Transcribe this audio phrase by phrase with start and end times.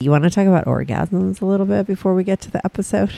[0.00, 3.10] You want to talk about orgasms a little bit before we get to the episode?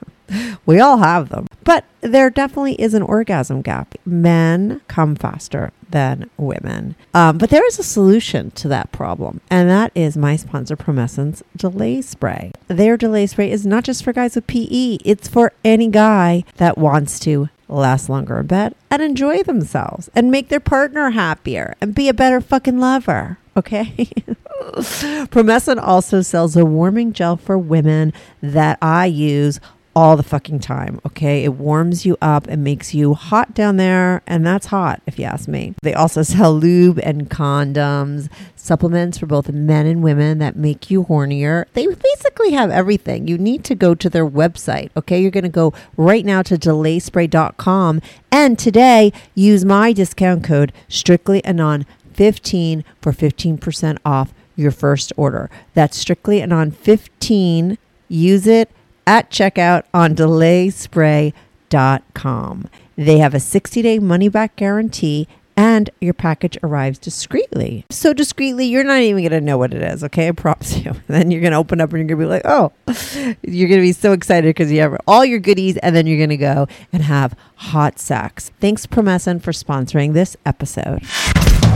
[0.64, 3.94] we all have them, but there definitely is an orgasm gap.
[4.06, 6.96] Men come faster than women.
[7.12, 11.42] Um, but there is a solution to that problem, and that is my sponsor, Promescent's
[11.54, 12.52] Delay Spray.
[12.68, 16.78] Their delay spray is not just for guys with PE, it's for any guy that
[16.78, 21.94] wants to last longer in bed and enjoy themselves and make their partner happier and
[21.94, 23.36] be a better fucking lover.
[23.58, 24.08] Okay.
[25.30, 29.60] Promescent also sells a warming gel for women that I use
[29.96, 31.00] all the fucking time.
[31.06, 31.44] Okay.
[31.44, 34.22] It warms you up and makes you hot down there.
[34.26, 35.74] And that's hot, if you ask me.
[35.82, 41.04] They also sell lube and condoms, supplements for both men and women that make you
[41.04, 41.66] hornier.
[41.74, 43.28] They basically have everything.
[43.28, 44.90] You need to go to their website.
[44.96, 45.20] Okay.
[45.20, 48.02] You're going to go right now to delayspray.com.
[48.32, 55.50] And today, use my discount code strictly anon 15 for 15% off your first order.
[55.74, 57.78] That's strictly anon 15.
[58.08, 58.70] Use it
[59.06, 62.70] at checkout on delayspray.com.
[62.96, 67.84] They have a 60 day money back guarantee and your package arrives discreetly.
[67.90, 70.28] So discreetly, you're not even going to know what it is, okay?
[70.28, 70.92] I promise you.
[71.08, 72.72] then you're going to open up and you're going to be like, oh,
[73.42, 76.18] you're going to be so excited because you have all your goodies and then you're
[76.18, 78.50] going to go and have hot sex.
[78.60, 81.02] Thanks, Promescent, for sponsoring this episode.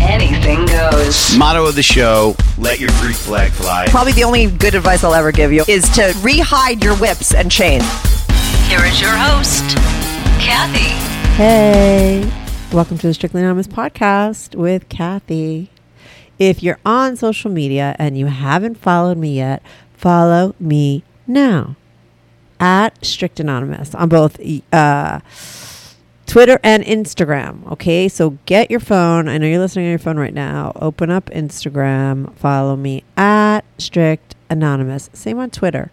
[0.00, 1.36] anything goes.
[1.36, 3.86] Motto of the show: Let your Greek flag fly.
[3.88, 7.50] Probably the only good advice I'll ever give you is to rehide your whips and
[7.50, 7.84] chains.
[8.68, 9.64] Here is your host,
[10.40, 10.94] Kathy.
[11.34, 12.30] Hey,
[12.72, 15.70] welcome to the Strictly Anonymous podcast with Kathy.
[16.38, 19.62] If you're on social media and you haven't followed me yet,
[19.94, 21.76] follow me now
[22.60, 24.38] at Strict Anonymous on both
[24.72, 25.20] uh,
[26.28, 27.66] Twitter and Instagram.
[27.72, 29.28] Okay, so get your phone.
[29.28, 30.72] I know you're listening on your phone right now.
[30.76, 35.10] Open up Instagram, follow me at Strict Anonymous.
[35.12, 35.90] Same on Twitter.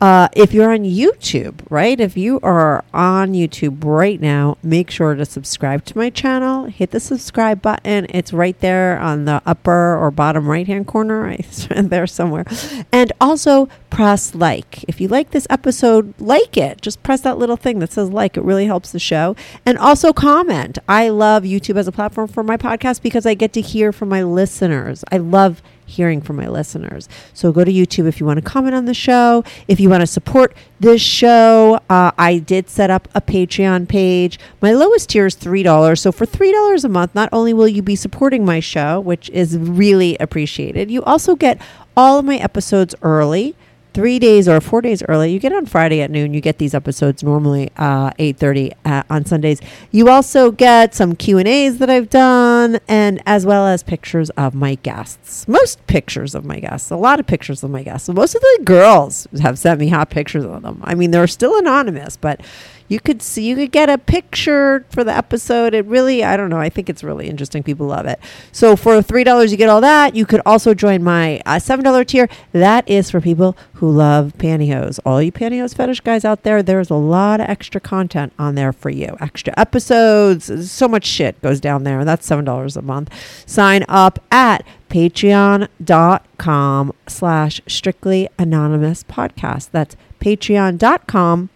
[0.00, 1.98] Uh, if you're on YouTube, right?
[1.98, 6.66] If you are on YouTube right now, make sure to subscribe to my channel.
[6.66, 8.06] Hit the subscribe button.
[8.10, 11.34] It's right there on the upper or bottom right hand corner.
[11.44, 12.44] It's there somewhere.
[12.92, 14.84] And also press like.
[14.84, 16.82] If you like this episode, like it.
[16.82, 18.36] Just press that little thing that says like.
[18.36, 19.36] It really helps the show.
[19.64, 20.78] And also comment.
[20.88, 24.08] I love YouTube as a platform for my podcast because I get to hear from
[24.08, 25.04] my listeners.
[25.10, 27.08] I love hearing from my listeners.
[27.32, 29.44] So go to YouTube if you want to comment on the show.
[29.68, 34.38] If you want to support this show, uh, I did set up a Patreon page.
[34.60, 35.98] My lowest tier is $3.
[35.98, 39.56] So for $3 a month, not only will you be supporting my show, which is
[39.56, 41.60] really appreciated, you also get
[41.96, 43.54] all of my episodes early
[43.94, 45.32] three days or four days early.
[45.32, 46.34] You get on Friday at noon.
[46.34, 49.60] You get these episodes normally uh, eight thirty uh, on Sundays.
[49.90, 54.28] You also get some Q and A's that I've done, and as well as pictures
[54.30, 55.48] of my guests.
[55.48, 56.90] Most pictures of my guests.
[56.90, 58.08] A lot of pictures of my guests.
[58.08, 60.80] Most of the girls have sent me hot pictures of them.
[60.84, 62.40] I mean, they're still anonymous, but
[62.88, 65.74] you could see you could get a picture for the episode.
[65.74, 67.62] It really i don't know i think it's really interesting.
[67.62, 68.18] People love it.
[68.52, 70.14] So for three dollars you get all that.
[70.14, 72.28] You could also join my uh, seven dollar tier.
[72.52, 74.98] That is for people who love pantyhose.
[75.04, 78.72] All you pantyhose fetish guys out there there's a lot of extra content on there
[78.72, 79.16] for you.
[79.20, 82.00] Extra episodes so much shit goes down there.
[82.00, 83.10] And that's seven dollars a month.
[83.46, 89.70] Sign up at patreon.com slash strictly anonymous podcast.
[89.72, 91.50] That's patreon.com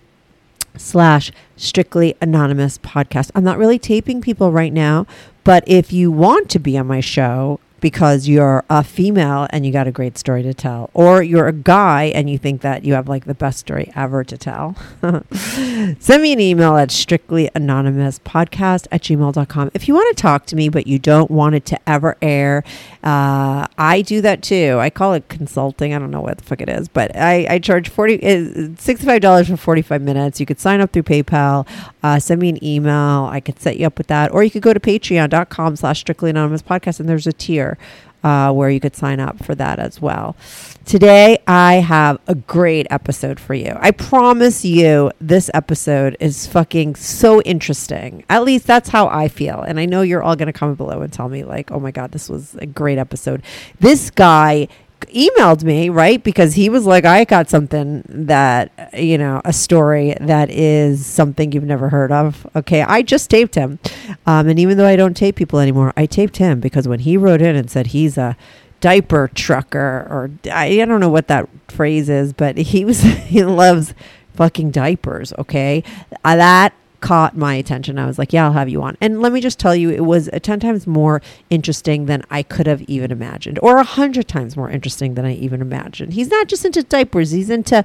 [0.79, 3.31] slash strictly anonymous podcast.
[3.35, 5.07] I'm not really taping people right now,
[5.45, 9.73] but if you want to be on my show because you're a female and you
[9.73, 12.95] got a great story to tell, or you're a guy and you think that you
[12.95, 14.77] have like the best story ever to tell,
[15.33, 19.71] send me an email at strictlyanonymouspodcast anonymous podcast at gmail.com.
[19.75, 22.65] If you want to talk to me, but you don't want it to ever air,
[23.03, 24.79] uh, I do that too.
[24.81, 25.95] I call it consulting.
[25.95, 29.49] I don't know what the fuck it is, but I, I charge 40, uh, $65
[29.49, 30.41] for 45 minutes.
[30.41, 31.67] You could sign up through PayPal,
[32.03, 33.29] uh, send me an email.
[33.31, 34.33] I could set you up with that.
[34.33, 37.79] Or you could go to patreon.com slash strictly anonymous podcast and there's a tier
[38.25, 40.37] uh, where you could sign up for that as well.
[40.85, 43.77] Today, I have a great episode for you.
[43.79, 48.25] I promise you, this episode is fucking so interesting.
[48.29, 49.61] At least that's how I feel.
[49.61, 51.91] And I know you're all going to comment below and tell me, like, oh my
[51.91, 53.43] God, this was a great episode.
[53.81, 54.69] This guy
[55.01, 56.23] emailed me, right?
[56.23, 61.53] Because he was like, I got something that you know, a story that is something
[61.53, 62.47] you've never heard of.
[62.57, 63.79] Okay, I just taped him,
[64.27, 67.17] um, and even though I don't tape people anymore, I taped him because when he
[67.17, 68.37] wrote in and said he's a
[68.81, 73.45] diaper trucker, or I, I don't know what that phrase is, but he was he
[73.45, 73.95] loves
[74.35, 75.33] fucking diapers.
[75.39, 75.83] Okay,
[76.25, 77.99] uh, that caught my attention.
[77.99, 78.97] I was like, yeah, I'll have you on.
[79.01, 82.43] And let me just tell you, it was uh, 10 times more interesting than I
[82.43, 86.15] could have even imagined, or a 100 times more interesting than I even imagined.
[86.15, 87.85] He's not just into diapers, he's into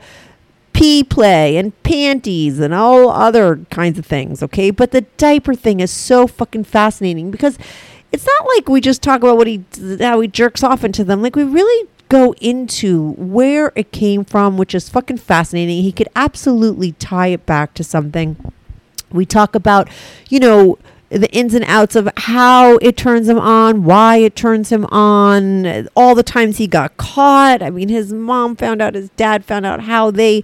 [0.74, 4.72] pee play and panties and all other kinds of things, okay?
[4.72, 7.58] But the diaper thing is so fucking fascinating because
[8.12, 9.64] it's not like we just talk about what he
[10.00, 11.22] how he jerks off into them.
[11.22, 15.84] Like we really go into where it came from, which is fucking fascinating.
[15.84, 18.36] He could absolutely tie it back to something
[19.14, 19.90] we talk about,
[20.30, 20.78] you know,
[21.10, 25.88] the ins and outs of how it turns him on, why it turns him on,
[25.96, 27.62] all the times he got caught.
[27.62, 30.44] I mean, his mom found out, his dad found out how they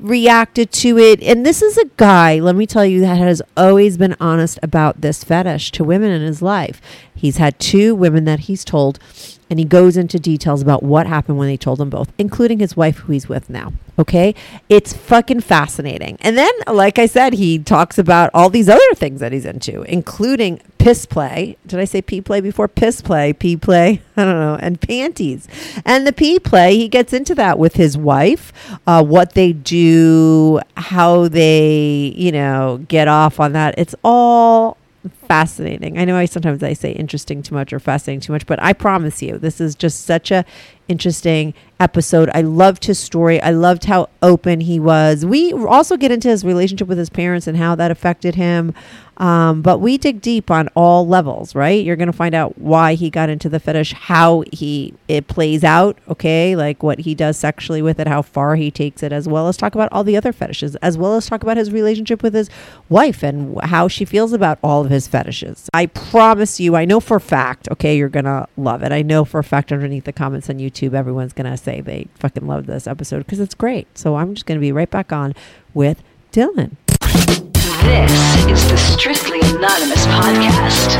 [0.00, 1.22] reacted to it.
[1.22, 5.00] And this is a guy, let me tell you, that has always been honest about
[5.00, 6.80] this fetish to women in his life.
[7.14, 8.98] He's had two women that he's told,
[9.48, 12.76] and he goes into details about what happened when they told them both, including his
[12.76, 13.72] wife, who he's with now.
[13.98, 14.34] Okay.
[14.68, 16.18] It's fucking fascinating.
[16.20, 19.82] And then, like I said, he talks about all these other things that he's into,
[19.82, 21.56] including piss play.
[21.66, 22.68] Did I say pee play before?
[22.68, 24.02] Piss play, pee play.
[24.16, 24.58] I don't know.
[24.60, 25.48] And panties.
[25.84, 28.52] And the pee play, he gets into that with his wife,
[28.86, 33.74] uh, what they do, how they, you know, get off on that.
[33.78, 34.76] It's all
[35.08, 35.98] fascinating.
[35.98, 38.72] I know I sometimes I say interesting too much or fascinating too much, but I
[38.72, 40.44] promise you, this is just such a
[40.88, 42.30] interesting episode.
[42.32, 43.40] I loved his story.
[43.42, 45.26] I loved how open he was.
[45.26, 48.74] We also get into his relationship with his parents and how that affected him.
[49.18, 51.82] Um, but we dig deep on all levels, right?
[51.82, 55.64] You're going to find out why he got into the fetish, how he it plays
[55.64, 56.54] out, okay?
[56.54, 59.56] Like what he does sexually with it, how far he takes it, as well as
[59.56, 62.50] talk about all the other fetishes, as well as talk about his relationship with his
[62.90, 65.70] wife and how she feels about all of his fetishes.
[65.72, 68.92] I promise you, I know for fact, okay, you're going to love it.
[68.92, 72.08] I know for a fact underneath the comments on YouTube, everyone's going to say they
[72.18, 73.86] fucking love this episode because it's great.
[73.96, 75.34] So I'm just going to be right back on
[75.74, 76.02] with
[76.32, 76.76] Dillon.
[76.88, 78.12] This
[78.46, 80.96] is the Strictly Anonymous podcast.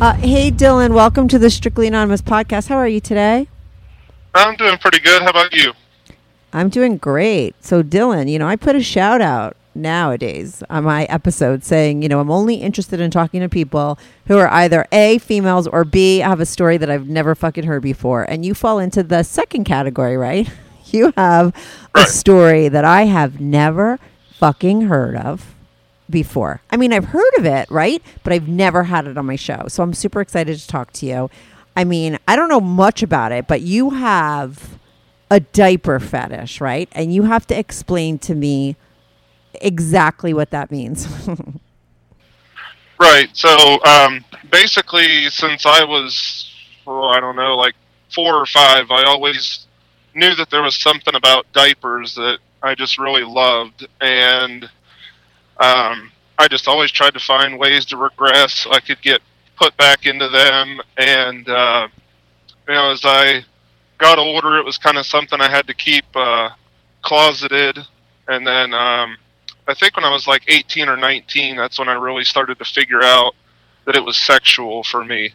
[0.00, 2.68] Uh, hey, Dillon, welcome to the Strictly Anonymous podcast.
[2.68, 3.48] How are you today?
[4.34, 5.22] I'm doing pretty good.
[5.22, 5.72] How about you?
[6.52, 7.54] I'm doing great.
[7.64, 12.08] So, Dillon, you know, I put a shout out nowadays on my episode saying, you
[12.08, 16.18] know, I'm only interested in talking to people who are either A, females, or B,
[16.18, 18.24] have a story that I've never fucking heard before.
[18.24, 20.48] And you fall into the second category, right?
[20.88, 21.52] You have
[21.96, 23.98] a story that I have never
[24.38, 25.52] fucking heard of
[26.08, 26.60] before.
[26.70, 28.00] I mean, I've heard of it, right?
[28.22, 29.64] But I've never had it on my show.
[29.66, 31.28] So I'm super excited to talk to you.
[31.74, 34.78] I mean, I don't know much about it, but you have
[35.30, 36.88] a diaper fetish, right?
[36.92, 38.76] And you have to explain to me
[39.60, 41.06] exactly what that means.
[42.98, 43.28] Right.
[43.34, 46.50] So um, basically, since I was,
[46.86, 47.74] oh, I don't know, like
[48.14, 49.66] four or five, I always
[50.14, 54.64] knew that there was something about diapers that I just really loved, and
[55.58, 59.20] um, I just always tried to find ways to regress so I could get
[59.56, 60.80] put back into them.
[60.96, 61.88] And uh,
[62.66, 63.44] you know, as I
[63.98, 66.48] got older, it was kind of something I had to keep uh,
[67.02, 67.78] closeted,
[68.26, 68.72] and then.
[68.72, 69.18] Um,
[69.68, 72.64] I think when I was like 18 or 19, that's when I really started to
[72.64, 73.34] figure out
[73.84, 75.32] that it was sexual for me.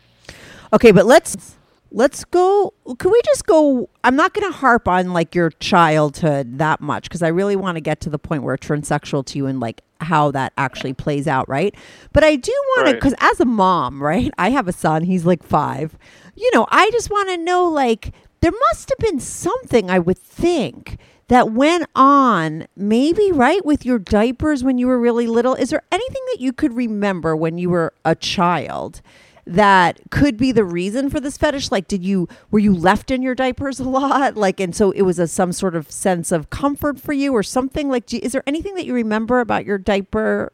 [0.74, 1.58] okay, but let's
[1.94, 6.58] let's go can we just go I'm not going to harp on like your childhood
[6.60, 9.24] that much because I really want to get to the point where it turns sexual
[9.24, 11.76] to you and like how that actually plays out, right?
[12.14, 13.02] But I do want to Right.
[13.02, 14.32] cuz as a mom, right?
[14.38, 15.98] I have a son, he's like 5.
[16.36, 20.18] You know, I just want to know like there must have been something I would
[20.18, 20.98] think
[21.32, 25.56] that went on maybe right with your diapers when you were really little?
[25.56, 29.02] Is there anything that you could remember when you were a child
[29.48, 31.72] that could be the reason for this fetish?
[31.72, 34.36] Like did you were you left in your diapers a lot?
[34.36, 37.44] Like and so it was a some sort of sense of comfort for you or
[37.44, 37.88] something?
[37.88, 40.52] Like do, is there anything that you remember about your diaper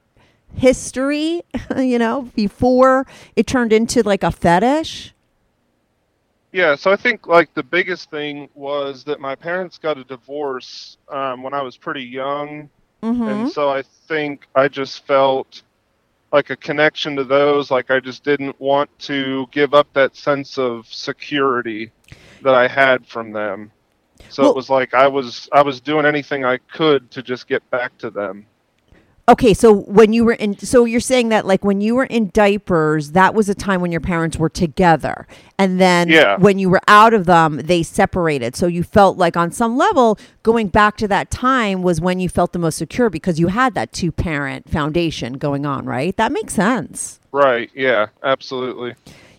[0.53, 1.41] history
[1.77, 5.15] you know before it turned into like a fetish
[6.51, 10.97] Yeah, so I think like the biggest thing was that my parents got a divorce
[11.09, 12.69] um, when I was pretty young,
[13.03, 13.23] mm-hmm.
[13.23, 15.61] and so I think I just felt
[16.31, 17.69] like a connection to those.
[17.69, 21.91] Like I just didn't want to give up that sense of security
[22.41, 23.71] that I had from them.
[24.29, 27.47] So Well- it was like I was I was doing anything I could to just
[27.47, 28.45] get back to them.
[29.29, 32.29] Okay, so when you were in, so you're saying that like when you were in
[32.29, 35.27] diapers, that was a time when your parents were together,
[35.59, 36.37] and then Yeah.
[36.37, 38.55] when you were out of them, they separated.
[38.55, 42.29] So you felt like on some level, going back to that time was when you
[42.29, 46.15] felt the most secure because you had that two parent foundation going on, right?
[46.15, 47.19] That makes sense.
[47.33, 47.69] Right.
[47.75, 48.07] Yeah.
[48.23, 48.95] Absolutely.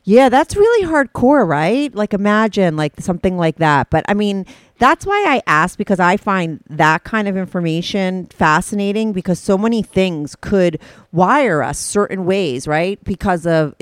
[0.08, 1.94] Yeah, that's really hardcore, right?
[1.94, 3.90] Like imagine like something like that.
[3.90, 4.46] But I mean,
[4.78, 9.82] that's why I asked because I find that kind of information fascinating because so many
[9.82, 10.80] things could
[11.12, 12.98] wire us certain ways, right?
[13.04, 13.74] Because of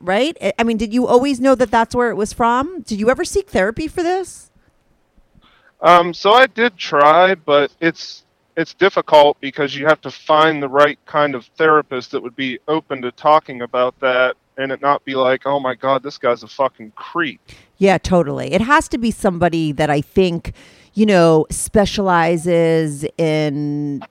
[0.00, 0.36] right?
[0.42, 2.82] I- I mean, did you always know that that's where it was from?
[2.82, 4.50] Did you ever seek therapy for this?
[5.80, 8.24] Um, so I did try, but it's
[8.54, 12.58] it's difficult because you have to find the right kind of therapist that would be
[12.68, 16.42] open to talking about that and it not be like, oh my god, this guy's
[16.42, 17.40] a fucking creep.
[17.78, 18.52] Yeah, totally.
[18.52, 20.52] It has to be somebody that I think,
[20.94, 24.02] you know, specializes in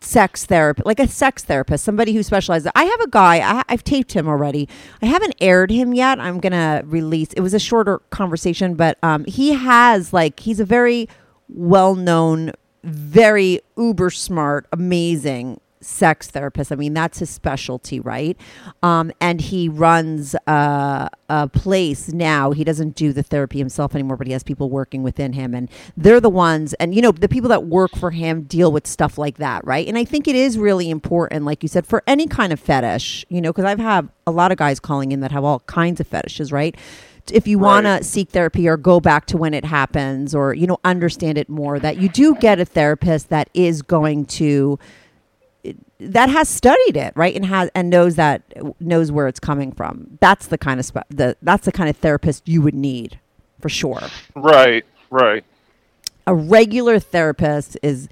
[0.00, 2.70] sex therapy, like a sex therapist, somebody who specializes.
[2.74, 4.68] I have a guy, I, I've taped him already.
[5.00, 6.18] I haven't aired him yet.
[6.18, 10.58] I'm going to release, it was a shorter conversation, but um, he has, like, he's
[10.58, 11.08] a very
[11.48, 16.72] well known, very uber smart, amazing sex therapist.
[16.72, 18.36] I mean, that's his specialty, right?
[18.82, 22.52] Um, and he runs uh, a place now.
[22.52, 25.68] He doesn't do the therapy himself anymore, but he has people working within him, and
[25.96, 26.74] they're the ones.
[26.74, 29.86] And you know, the people that work for him deal with stuff like that, right?
[29.86, 33.24] And I think it is really important, like you said, for any kind of fetish.
[33.28, 36.00] You know, because I've had a lot of guys calling in that have all kinds
[36.00, 36.76] of fetishes, right?
[37.32, 37.98] if you want Right.
[37.98, 41.48] to seek therapy or go back to when it happens or you know understand it
[41.48, 44.76] more that you do get a therapist that is going to
[46.10, 48.42] that has studied it right and has and knows that
[48.80, 51.96] knows where it's coming from that's the kind of spe- the that's the kind of
[51.96, 53.18] therapist you would need
[53.60, 54.00] for sure
[54.34, 55.44] Right, right.
[56.26, 58.08] a regular therapist is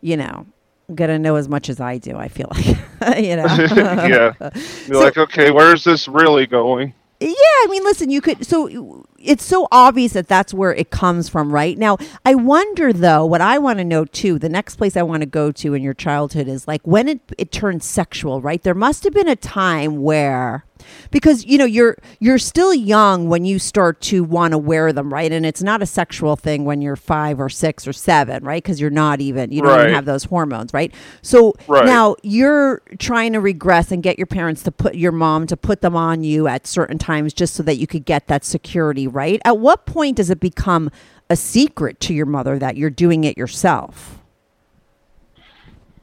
[0.00, 0.46] you know
[0.94, 2.66] gonna know as much as i do i feel like
[3.24, 3.46] you know
[3.76, 4.32] yeah.
[4.86, 6.92] You're like, okay, where's this really going?
[7.24, 8.46] Yeah, I mean, listen, you could.
[8.46, 11.78] So it's so obvious that that's where it comes from, right?
[11.78, 13.24] Now, I wonder though.
[13.24, 14.38] What I want to know too.
[14.38, 17.20] The next place I want to go to in your childhood is like when it
[17.38, 18.62] it turned sexual, right?
[18.62, 20.66] There must have been a time where,
[21.10, 25.12] because you know you're you're still young when you start to want to wear them,
[25.12, 25.30] right?
[25.32, 28.62] And it's not a sexual thing when you're five or six or seven, right?
[28.62, 30.92] Because you're not even you don't even have those hormones, right?
[31.22, 31.86] So Right.
[31.86, 35.80] now you're trying to regress and get your parents to put your mom to put
[35.80, 39.40] them on you at certain times just so that you could get that security, right?
[39.44, 40.90] At what point does it become
[41.30, 44.18] a secret to your mother that you're doing it yourself?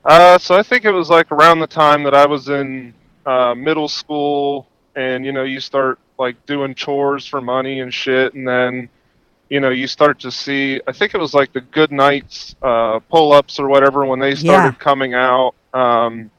[0.03, 2.93] Uh, so I think it was like around the time that I was in
[3.25, 8.33] uh, middle school, and you know, you start like doing chores for money and shit,
[8.33, 8.89] and then
[9.49, 10.79] you know, you start to see.
[10.87, 14.79] I think it was like the GoodNites uh, pull-ups or whatever when they started Yeah.
[14.79, 15.53] coming out.
[15.73, 16.31] Um,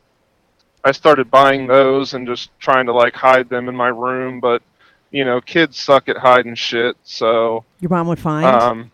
[0.85, 4.63] I started buying those and just trying to like hide them in my room, but
[5.11, 8.47] you know, kids suck at hiding shit, so Your mom would find.
[8.47, 8.91] um,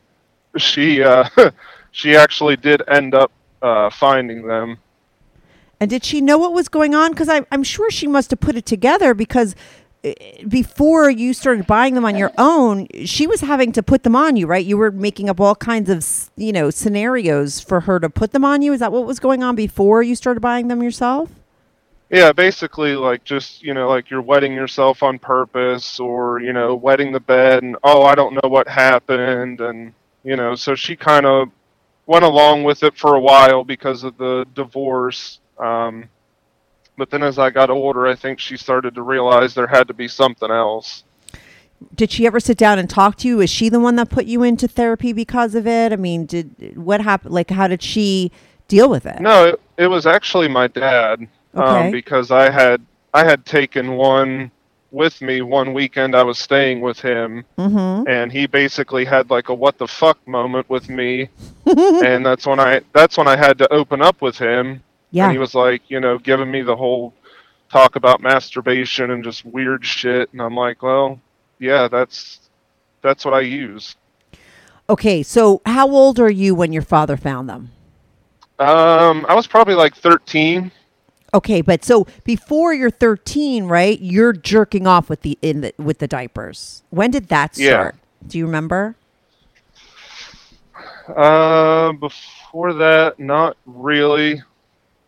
[0.56, 1.28] she uh,
[1.92, 3.30] she actually did end up
[3.62, 4.78] uh, finding them.
[5.80, 7.12] And did she know what was going on?
[7.12, 9.54] Because I'm sure she must have put it together because
[10.02, 10.14] eh,
[10.46, 14.36] before you started buying them on your own, she was having to put them on
[14.36, 14.64] you, right?
[14.64, 18.44] You were making up all kinds of, you know, scenarios for her to put them
[18.44, 18.72] on you.
[18.72, 21.30] Is that what was going on before you started buying them yourself?
[22.10, 26.74] Yeah, basically, like just you know, like you're wetting yourself on purpose, or you know,
[26.74, 29.92] wetting the bed, and oh, I don't know what happened, and
[30.24, 31.50] you know, so she kind of
[32.06, 35.40] went along with it for a while because of the divorce.
[35.58, 36.08] Um,
[36.96, 39.94] but then as I got older, I think she started to realize there had to
[39.94, 41.04] be something else.
[41.94, 43.40] Did she ever sit down and talk to you?
[43.40, 45.92] Is she the one that put you into therapy because of it?
[45.92, 47.32] I mean, did what happened?
[47.34, 48.32] Like, how did she
[48.66, 49.20] deal with it?
[49.20, 51.28] No, it, it was actually my dad.
[51.54, 51.86] Okay.
[51.86, 52.84] Um, because I had
[53.14, 54.50] I had taken one
[54.90, 56.16] with me one weekend.
[56.16, 58.08] I was staying with him, Mm-hmm.
[58.08, 61.28] and he basically had like a what the fuck moment with me,
[61.66, 64.82] and that's when I that's when I had to open up with him.
[65.10, 65.24] Yeah.
[65.24, 67.14] And he was like, you know, giving me the whole
[67.70, 71.20] talk about masturbation and just weird shit, and I'm like, well,
[71.58, 72.40] yeah, that's
[73.02, 73.96] that's what I use.
[74.90, 77.70] Okay, so how old are you when your father found them?
[78.58, 80.72] Um, I was probably like 13.
[81.34, 84.00] Okay, but so before you're 13, right?
[84.00, 86.82] You're jerking off with the in the with the diapers.
[86.90, 87.70] When did that Yeah.
[87.70, 87.96] start?
[88.26, 88.96] Do you remember?
[91.14, 94.42] Uh, before that, not really,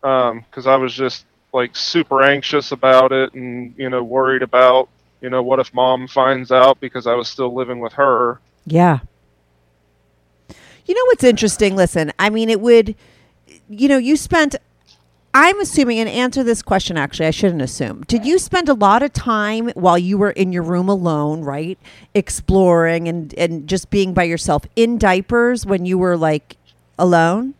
[0.03, 4.89] Um, because I was just like super anxious about it, and you know, worried about
[5.21, 8.41] you know what if mom finds out because I was still living with her.
[8.67, 9.01] Yeah.
[10.87, 11.77] You know what's interesting?
[11.77, 12.97] Listen, I mean, it would,
[13.69, 14.57] you know, you spent
[15.33, 18.03] I'm assuming, and answer this question actually, I shouldn't assume.
[18.03, 21.79] Did you spend a lot of time while you were in your room alone, right?
[22.15, 26.57] Exploring and, and just being by yourself in diapers when you were like
[26.99, 27.55] alone?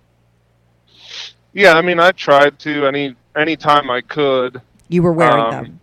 [1.53, 4.61] Yeah, I mean, I tried to any any time I could.
[4.89, 5.81] You were wearing Um, them.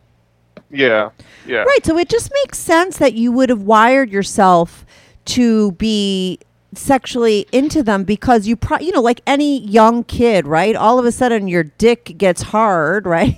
[0.69, 1.09] Yeah,
[1.45, 1.85] yeah, Right.
[1.85, 4.85] So it just makes sense that you would have wired yourself
[5.25, 6.39] to be
[6.77, 10.75] sexually into them because you pro- you know like any young kid right?
[10.75, 13.35] All of a sudden your dick gets hard right?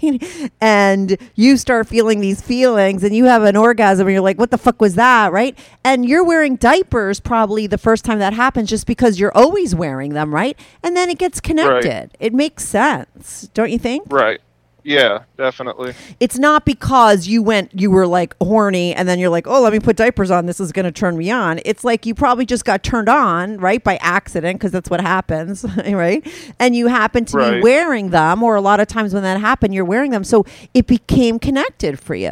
[0.62, 4.52] And you start feeling these feelings and you have an orgasm and you're like what
[4.52, 5.32] the fuck was that?
[5.32, 5.58] Right?
[5.84, 10.14] And you're wearing diapers probably the first time that happens just because you're always wearing
[10.14, 10.60] them right?
[10.84, 12.12] And then it gets connected.
[12.20, 14.04] It makes sense don't you think?
[14.12, 14.42] Right.
[14.90, 15.94] Yeah, definitely.
[16.20, 19.72] it's not because you went you were like horny and then you're like oh let
[19.72, 20.48] me put diapers on.
[20.48, 21.60] This is going to turn me on.
[21.64, 25.64] It's like you probably just got turned on right by accident because that's what happens
[25.88, 26.26] right?
[26.60, 29.74] And you happen to be wearing them or a lot of times when that happened
[29.76, 30.24] you're wearing them.
[30.24, 32.32] So it became connected for you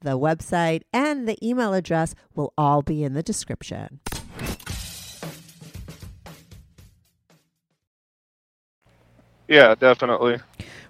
[0.00, 4.00] the website, and the email address will all be in the description.
[9.48, 10.38] Yeah, definitely.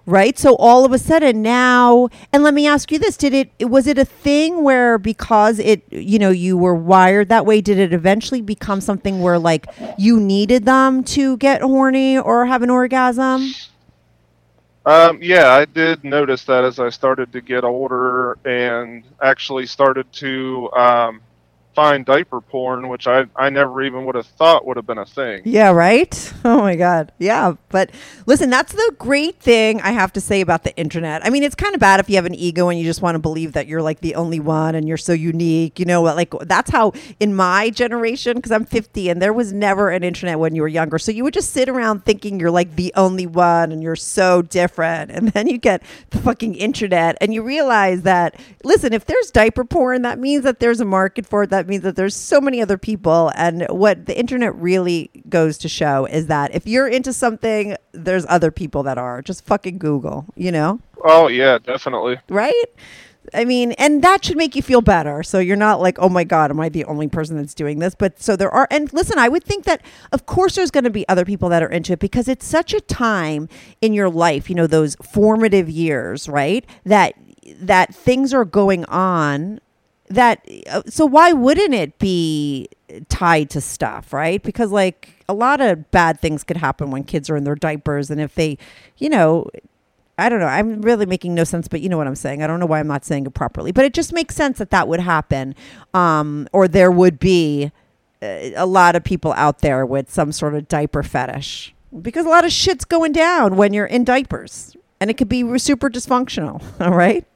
[0.06, 0.38] Right?
[0.38, 3.88] So all of a sudden now, and let me ask you this, did it was
[3.88, 7.92] it a thing where because it, you know, you were wired that way, did it
[7.92, 9.66] eventually become something where like
[9.98, 13.52] you needed them to get horny or have an orgasm?
[14.86, 20.12] Um, yeah, I did notice that as I started to get older and actually started
[20.14, 21.22] to um,
[21.76, 25.04] find diaper porn, which I, I never even would have thought would have been a
[25.04, 25.42] thing.
[25.44, 26.32] Yeah, right?
[26.46, 27.12] Oh my God.
[27.18, 27.54] Yeah.
[27.70, 27.90] But
[28.24, 31.26] listen, that's the great thing I have to say about the internet.
[31.26, 33.16] I mean, it's kind of bad if you have an ego and you just want
[33.16, 35.80] to believe that you're like the only one and you're so unique.
[35.80, 36.14] You know, what?
[36.14, 40.38] like that's how in my generation, because I'm 50 and there was never an internet
[40.38, 40.98] when you were younger.
[40.98, 44.40] So you would just sit around thinking you're like the only one and you're so
[44.40, 45.10] different.
[45.10, 49.64] And then you get the fucking internet and you realize that, listen, if there's diaper
[49.64, 51.50] porn, that means that there's a market for it.
[51.50, 53.32] That means that there's so many other people.
[53.34, 58.26] And what the internet really goes to show is that if you're into something, there's
[58.28, 59.22] other people that are.
[59.22, 60.80] Just fucking Google, you know?
[61.04, 62.18] Oh, yeah, definitely.
[62.28, 62.64] Right?
[63.34, 65.22] I mean, and that should make you feel better.
[65.22, 67.94] So you're not like, oh my God, am I the only person that's doing this?
[67.94, 70.90] But so there are, and listen, I would think that, of course, there's going to
[70.90, 73.48] be other people that are into it because it's such a time
[73.80, 76.64] in your life, you know, those formative years, right?
[76.84, 77.14] That,
[77.58, 79.60] that things are going on
[80.08, 82.68] that, uh, so why wouldn't it be
[83.08, 84.42] tied to stuff, right?
[84.42, 88.10] Because like a lot of bad things could happen when kids are in their diapers.
[88.10, 88.58] And if they,
[88.98, 89.46] you know,
[90.18, 90.46] I don't know.
[90.46, 92.42] I'm really making no sense, but you know what I'm saying.
[92.42, 94.70] I don't know why I'm not saying it properly, but it just makes sense that
[94.70, 95.54] that would happen,
[95.92, 97.70] um, or there would be
[98.22, 102.30] uh, a lot of people out there with some sort of diaper fetish because a
[102.30, 106.62] lot of shit's going down when you're in diapers, and it could be super dysfunctional.
[106.80, 107.26] All right.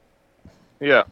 [0.80, 1.02] Yeah.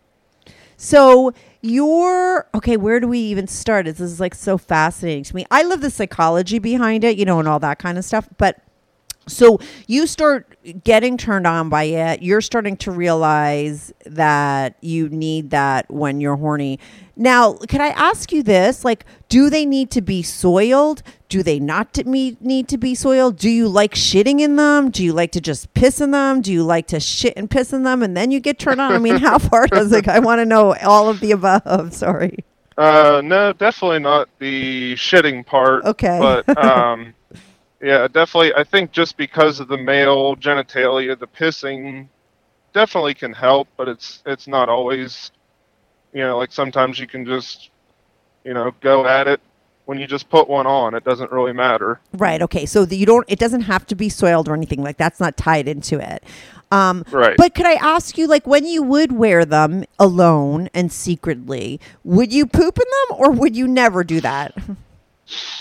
[0.78, 2.76] So you're okay.
[2.76, 3.86] Where do we even start?
[3.86, 5.46] This is like so fascinating to me.
[5.50, 8.28] I love the psychology behind it, you know, and all that kind of stuff.
[8.38, 8.60] But
[9.28, 12.22] so you start getting turned on by it.
[12.22, 16.78] You're starting to realize that you need that when you're horny.
[17.16, 18.84] Now, can I ask you this?
[18.84, 21.02] Like, do they need to be soiled?
[21.28, 23.36] Do they not to me need to be soiled?
[23.36, 24.90] Do you like shitting in them?
[24.90, 26.40] Do you like to just piss in them?
[26.40, 28.92] Do you like to shit and piss in them and then you get turned on?
[28.92, 30.08] I mean, how far does it?
[30.08, 31.92] I want to know all of the above.
[31.98, 32.44] Sorry.
[32.78, 35.84] Uh, no, definitely not the shitting part.
[35.84, 36.18] Okay.
[36.20, 37.14] But um,
[37.80, 38.54] yeah, definitely.
[38.54, 42.08] I think just because of the male genitalia, the pissing
[42.72, 45.30] definitely can help, but it's it's not always.
[46.12, 47.68] You know, like sometimes you can just,
[48.42, 49.42] you know, go at it
[49.84, 50.94] when you just put one on.
[50.94, 52.00] It doesn't really matter.
[52.14, 52.40] Right.
[52.40, 52.64] Okay.
[52.64, 53.26] So the, you don't.
[53.28, 56.24] It doesn't have to be soiled or anything like that's not tied into it.
[56.70, 57.36] Um, Right.
[57.36, 62.32] But could I ask you, like, when you would wear them alone and secretly, would
[62.32, 64.56] you poop in them, or would you never do that?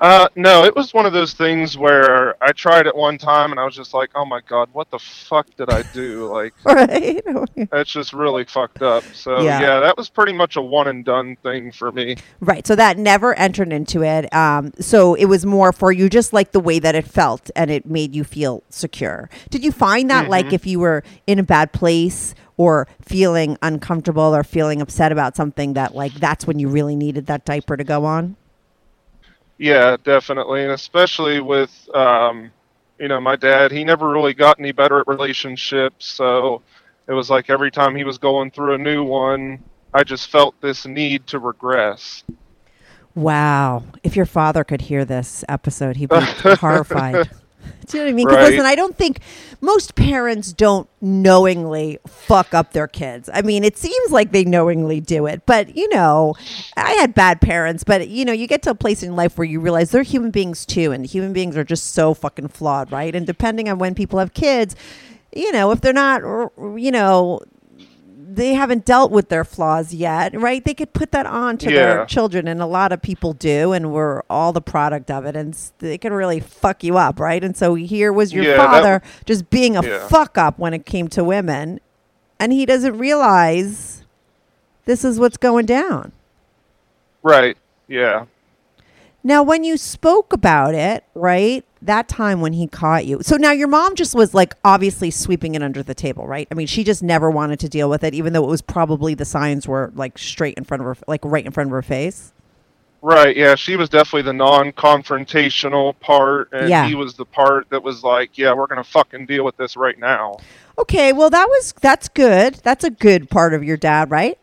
[0.00, 3.60] Uh, no, it was one of those things where I tried it one time and
[3.60, 6.24] I was just like, oh my god, what the fuck did I do?
[6.26, 7.22] Like, Right?
[7.70, 9.04] that's just really fucked up.
[9.12, 9.60] So Yeah.
[9.60, 9.80] yeah.
[9.80, 12.16] that was pretty much a one and done thing for me.
[12.40, 12.66] Right.
[12.66, 14.32] So that never entered into it.
[14.34, 17.70] Um, so it was more for you just like the way that it felt and
[17.70, 19.28] it made you feel secure.
[19.50, 24.34] Did you find that like if you were in a bad place or feeling uncomfortable
[24.34, 27.84] or feeling upset about something that like that's when you really needed that diaper to
[27.84, 28.36] go on?
[29.60, 32.50] Yeah, definitely, and especially with um,
[32.98, 33.70] you know my dad.
[33.70, 36.62] He never really got any better at relationships, so
[37.06, 40.58] it was like every time he was going through a new one, I just felt
[40.62, 42.24] this need to regress.
[43.14, 43.84] Wow.
[44.02, 46.20] If your father could hear this episode, he'd be
[46.56, 47.28] horrified.
[47.86, 48.28] Do you know what I mean?
[48.28, 48.50] 'Cause Right.
[48.50, 49.18] listen, I don't think
[49.60, 53.28] most parents don't knowingly fuck up their kids.
[53.32, 56.34] I mean, it seems like they knowingly do it, but you know,
[56.76, 59.46] I had bad parents, but you know, you get to a place in life where
[59.46, 63.14] you realize they're human beings too, and human beings are just so fucking flawed, right?
[63.14, 64.76] And depending on when people have kids,
[65.34, 66.22] you know, if they're not,
[66.76, 67.40] you know,
[68.32, 70.64] they haven't dealt with their flaws yet, right?
[70.64, 73.92] They could put that on to their children, and a lot of people do, and
[73.92, 77.42] we're all the product of it, and they can really fuck you up, right?
[77.42, 80.06] And so here was your Yeah, that- father just being a Yeah.
[80.06, 81.80] fuck up when it came to women,
[82.38, 84.04] and he doesn't realize
[84.84, 86.12] this is what's going down.
[87.22, 87.56] Right?
[87.88, 88.26] Yeah.
[89.24, 93.20] Now, when you spoke about it, right, that time when he caught you.
[93.22, 96.46] So now your mom just was like obviously sweeping it under the table, right?
[96.50, 99.14] I mean, she just never wanted to deal with it, even though it was probably
[99.14, 101.82] the signs were like straight in front of her, like right in front of her
[101.82, 102.32] face.
[103.02, 106.86] Right, yeah, she was definitely the non-confrontational part, and Yeah.
[106.86, 109.98] he was the part that was like, "Yeah, we're gonna fucking deal with this right
[109.98, 110.36] now."
[110.78, 112.56] Okay, well, that was, that's good.
[112.56, 114.38] That's a good part of your dad, right?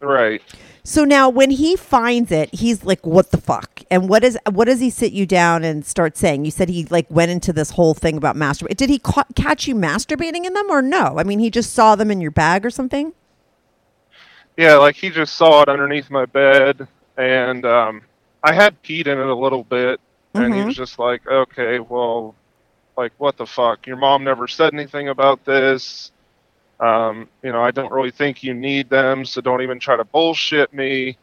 [0.00, 0.40] Right.
[0.86, 4.66] So now when he finds it, he's like, "What the fuck?" And what is what
[4.66, 6.44] does he sit you down and start saying?
[6.44, 8.76] You said he like went into this whole thing about masturbate.
[8.76, 11.18] Did he ca- catch you masturbating in them or no?
[11.18, 13.14] I mean, he just saw them in your bag or something.
[14.58, 18.02] Yeah, like he just saw it underneath my bed, and um,
[18.42, 20.00] I had peed in it a little bit,
[20.34, 20.66] and he Mhm.
[20.66, 22.34] was just like, "Okay, well,
[22.98, 23.86] like what the fuck?
[23.86, 26.12] Your mom never said anything about this.
[26.80, 30.04] Um, you know, I don't really think you need them, so don't even try to
[30.04, 31.16] bullshit me."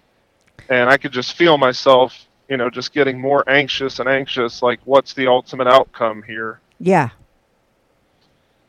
[0.69, 4.61] And I could just feel myself, you know, just getting more anxious and anxious.
[4.61, 6.59] Like, what's the ultimate outcome here?
[6.79, 7.09] Yeah.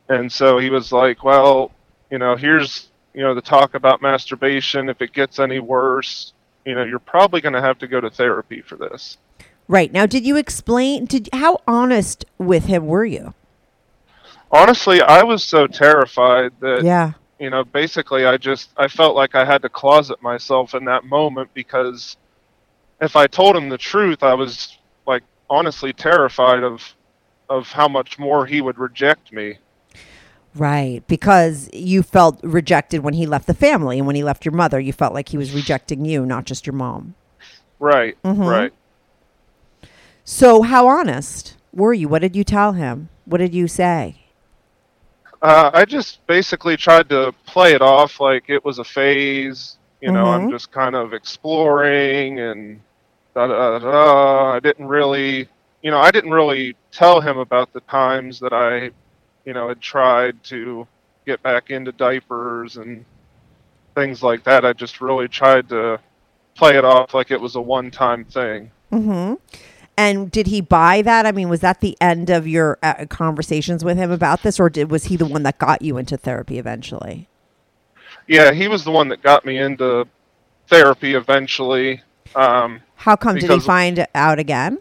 [0.09, 1.71] And so he was like, "Well,
[2.11, 4.89] you know, here's you know the talk about masturbation.
[4.89, 6.33] If it gets any worse,
[6.65, 9.17] you know, you're probably going to have to go to therapy for this."
[9.67, 9.91] Right.
[9.93, 13.33] Now, did you explain did how honest with him were you?
[14.53, 17.13] Honestly, I was so terrified that Yeah.
[17.39, 21.03] you know, basically, I just I felt like I had to closet myself in that
[21.05, 22.15] moment because
[23.01, 26.93] if I told him the truth, I was like honestly terrified of
[27.49, 29.57] of how much more he would reject me.
[30.55, 34.53] Right, because you felt rejected when he left the family and when he left your
[34.53, 37.15] mother, you felt like he was rejecting you, not just your mom.
[37.79, 38.47] Right, Mhm.
[38.47, 38.73] right.
[40.23, 42.07] So, how honest were you?
[42.07, 43.09] What did you tell him?
[43.25, 44.22] What did you say?
[45.43, 49.77] Uh, I just basically tried to play it off like it was a phase.
[49.99, 50.51] You know, I'm Mhm.
[50.51, 52.81] just kind of exploring and
[53.35, 54.53] da da da.
[54.53, 55.49] I didn't really,
[55.81, 58.91] you know, I didn't really tell him about the times that I,
[59.45, 60.87] you know, had tried to
[61.25, 63.03] get back into diapers and
[63.95, 64.63] things like that.
[64.65, 65.99] I just really tried to
[66.55, 68.71] play it off like it was a one-time thing.
[68.93, 69.33] Mm-hmm.
[69.95, 71.25] And did he buy that?
[71.27, 74.69] I mean, was that the end of your uh, conversations with him about this, or
[74.69, 77.27] did, was he the one that got you into therapy eventually?
[78.27, 80.07] Yeah, he was the one that got me into
[80.67, 82.01] therapy eventually.
[82.35, 83.35] Um, How come?
[83.37, 84.79] Did he find out again?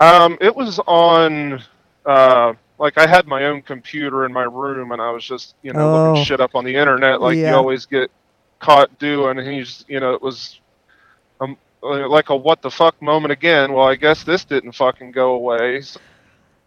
[0.00, 1.62] Um, it was on,
[2.04, 5.72] uh, like I had my own computer in my room, and I was just, you
[5.72, 6.08] know, Oh.
[6.10, 7.50] looking shit up on the internet, like Yeah.
[7.50, 8.10] you always get
[8.60, 9.38] caught doing.
[9.38, 10.60] And he's, you know, it was,
[11.84, 13.72] Uh, like a what the fuck moment again.
[13.72, 15.82] Well, I guess this didn't fucking go away.
[15.82, 16.00] So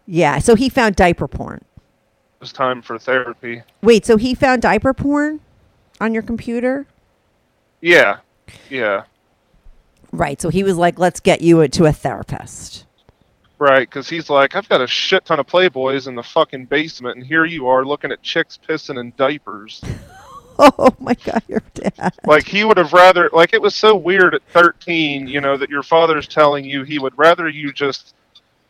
[0.06, 0.38] Yeah.
[0.38, 1.58] So he found diaper porn.
[1.58, 3.62] it was time for therapy.
[3.82, 4.06] Wait.
[4.06, 5.40] So he found diaper porn
[6.00, 6.86] on your computer?
[7.80, 8.18] Yeah,
[8.70, 9.04] yeah,
[10.10, 10.40] Right.
[10.40, 12.86] So he was like, "Let's get you to a therapist."
[13.58, 13.88] right.
[13.88, 17.26] Because he's like, I've got a shit ton of Playboys in the fucking basement, and
[17.26, 19.82] here you are looking at chicks pissing in diapers.
[20.80, 22.14] Oh my god, your dad.
[22.26, 25.70] like he would have rather like it was so weird at 13 you know that
[25.70, 28.14] your father's telling you he would rather you just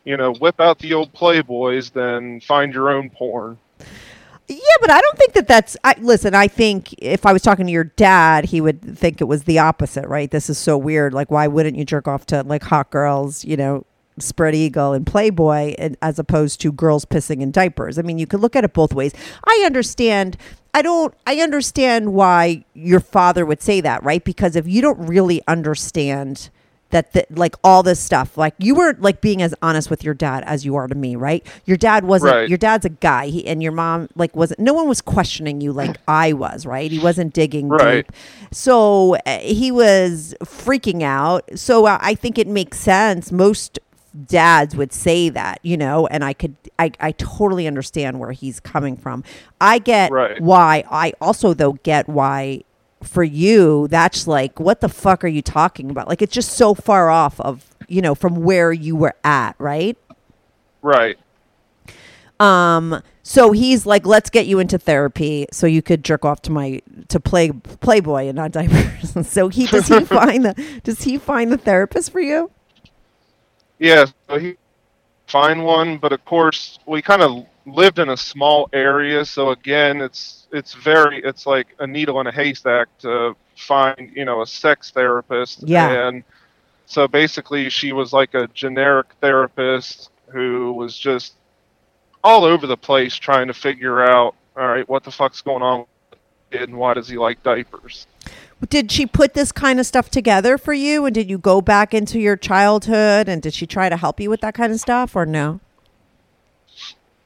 [0.05, 3.57] you know whip out the old playboys than find your own porn
[4.47, 5.77] Yeah, but I don't think that that's.
[5.83, 9.25] I, listen, I think if I was talking to your dad, he would think it
[9.25, 10.29] was the opposite, right?
[10.31, 11.13] This is so weird.
[11.13, 13.85] Like, why wouldn't you jerk off to like hot girls, you know,
[14.17, 17.99] spread eagle and Playboy, and, as opposed to girls pissing in diapers?
[17.99, 19.13] I mean, you could look at it both ways.
[19.45, 20.35] I understand.
[20.73, 21.13] I don't.
[21.25, 24.23] I understand why your father would say that, right?
[24.23, 26.49] Because if you don't really understand
[26.91, 30.15] that the, like all this stuff like you weren't like being as honest with your
[30.15, 32.49] dad as you are to me right your dad wasn't Right.
[32.49, 35.71] your dad's a guy he, and your mom like wasn't no one was questioning you
[35.71, 38.07] like i was right he wasn't digging Right.
[38.07, 38.15] deep
[38.51, 43.77] so uh, he was freaking out so uh, i think it makes sense most
[44.25, 48.59] dads would say that you know and i could i, I totally understand where he's
[48.59, 49.23] coming from.
[49.61, 50.41] I get Right.
[50.41, 52.63] why i also though get why
[53.03, 56.07] for you that's like what the fuck are you talking about?
[56.09, 59.97] Like it's just so far off of you know from where you were at right?
[60.81, 61.17] Right.
[62.39, 66.51] um so he's like let's get you into therapy so you could jerk off to
[66.51, 69.27] my to play playboy and not diapers.
[69.27, 72.49] So he does he find the does he find the therapist for you
[73.79, 74.57] Yeah, so he
[75.27, 80.01] find one, but of course we kind of lived in a small area, so again,
[80.01, 84.47] it's it's very it's like a needle in a haystack to find you know a
[84.47, 85.63] sex therapist.
[85.63, 86.07] Yeah.
[86.07, 86.23] and
[86.85, 91.33] so basically she was like a generic therapist who was just
[92.23, 95.79] all over the place trying to figure out all right what the fuck's going on
[95.79, 96.19] with
[96.51, 98.07] kid and why does he like diapers.
[98.67, 101.93] Did she put this kind of stuff together for you and did you go back
[101.93, 105.15] into your childhood and did she try to help you with that kind of stuff
[105.15, 105.59] or no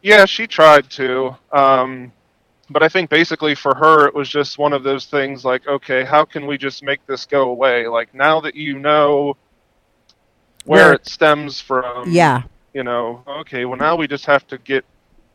[0.01, 1.35] Yeah, she tried to.
[1.51, 2.11] Um,
[2.69, 6.03] but I think basically for her, it was just one of those things like, okay,
[6.03, 7.87] how can we just make this go away?
[7.87, 9.37] Like, now that you know
[10.65, 12.43] where Where- it stems from, yeah
[12.73, 14.83] you know, okay, well, now we just have to get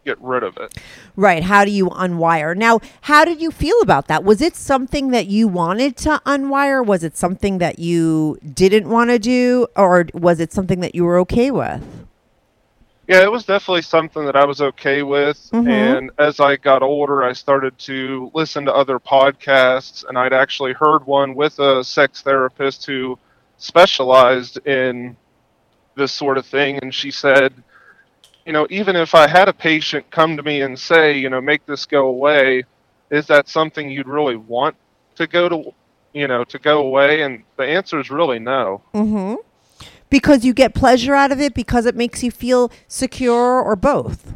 [0.09, 0.79] get rid of it.
[1.17, 1.43] Right.
[1.43, 2.57] How do you unwire?
[2.57, 4.25] Now, how did you feel about that?
[4.25, 6.85] Was it something that you wanted to unwire?
[6.85, 9.67] Was it something that you didn't want to do?
[9.77, 11.83] Or was it something that you were okay with?
[13.07, 15.49] Yeah, it was definitely something that I was okay with.
[15.53, 15.69] Mhm.
[15.69, 20.75] And as I got older, I started to listen to other podcasts, and I'd actually
[20.75, 23.19] heard one with a sex therapist who
[23.57, 25.17] specialized in
[25.97, 26.79] this sort of thing.
[26.83, 27.53] And she said,
[28.49, 31.39] you know, even if I had a patient come to me and say, you know,
[31.39, 32.65] make this go away,
[33.11, 34.75] is that something you'd really want
[35.17, 35.75] to go to,
[36.15, 37.21] you know, to go away?
[37.21, 38.81] And the answer is really no.
[38.95, 39.35] Mm-hmm.
[40.09, 44.33] Because you get pleasure out of it, because it makes you feel secure, or both?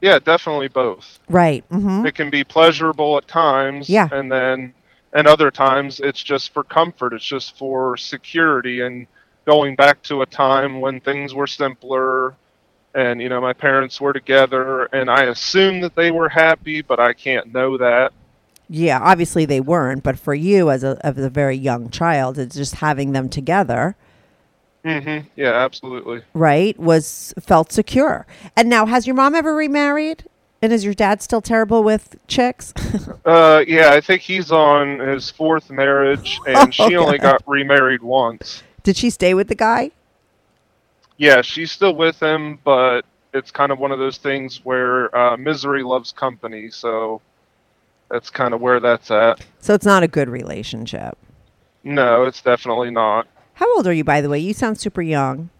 [0.00, 1.18] Yeah, definitely both.
[1.28, 1.68] Right.
[1.70, 2.06] Mm-hmm.
[2.06, 4.08] it can be pleasurable at times Yeah.
[4.12, 4.72] and then
[5.12, 9.08] and other times it's just for comfort it's just for security and
[9.46, 12.36] going back to a time when things were simpler
[12.98, 16.98] and you know my parents were together and i assume that they were happy but
[16.98, 18.12] i can't know that
[18.70, 18.98] Yeah.
[19.00, 20.02] Obviously, they weren't.
[20.02, 23.96] But for you, as a, as a very young child, it's just having them together.
[24.84, 25.26] mm-hmm.
[25.36, 30.24] yeah absolutely right was felt secure and now has your mom ever remarried
[30.62, 32.72] and is your dad still terrible with chicks
[33.24, 38.62] uh yeah i think he's on his fourth marriage and she only got remarried once
[38.84, 39.90] did she stay with the guy
[41.18, 43.02] yeah she's still with him but
[43.34, 47.20] it's kind of one of those things where uh, misery loves company so
[48.10, 49.44] that's kind of where that's at.
[49.60, 51.18] So it's not a good relationship?
[51.84, 53.28] No it's definitely not.
[53.54, 54.38] How old are you by the way?
[54.38, 55.50] You sound super young.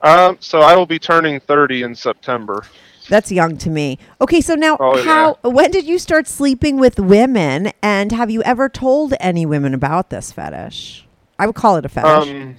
[0.00, 2.64] Um, so i will be turning 30 in september.
[3.08, 3.98] That's young to me.
[4.20, 5.04] Okay so now Oh, yeah.
[5.04, 9.74] how when did you start sleeping with women and have you ever told any women
[9.74, 11.06] about this fetish?
[11.38, 12.28] I would call it a fetish.
[12.28, 12.56] Um,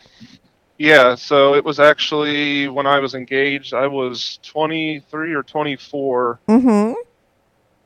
[0.78, 6.94] yeah so it was actually when i was engaged i was 23 or 24 mm-hmm.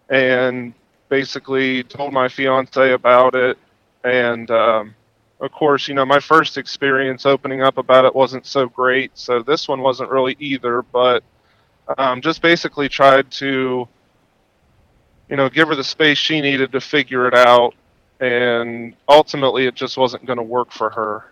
[0.10, 0.74] And
[1.10, 3.58] basically told my fiance about it.
[4.04, 4.96] And um,
[5.40, 9.42] of course you know my first experience opening up about it wasn't so great so
[9.44, 10.82] this one wasn't really either.
[10.82, 11.24] But
[11.98, 13.88] um, just basically tried to
[15.30, 17.74] you know give her the space she needed to figure it out.
[18.20, 21.26] And ultimately it just wasn't going to work for her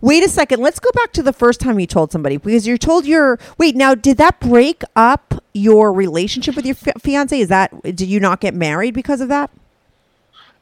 [0.00, 0.60] Wait a second.
[0.60, 3.76] Let's go back to the first time you told somebody because you're told your wait.
[3.76, 7.38] Now, did that break up your relationship with your fi- fiance?
[7.38, 9.50] Is that did you not get married because of that?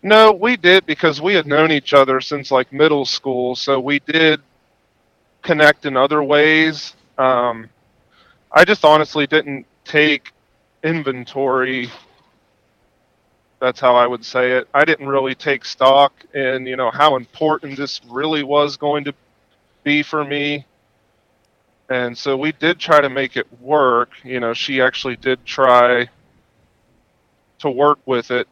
[0.02, 4.00] No, we did because we had known each other since like middle school, so we
[4.00, 4.40] did
[5.42, 6.94] connect in other ways.
[7.16, 7.70] Um,
[8.52, 10.32] I just honestly didn't take
[10.82, 11.90] inventory.
[13.60, 14.68] That's how I would say it.
[14.74, 19.14] I didn't really take stock in, you know, how important this really was going to
[19.84, 20.66] be for me.
[21.88, 24.10] And so we did try to make it work.
[24.22, 26.08] You know, she actually did try
[27.60, 28.48] to work with it.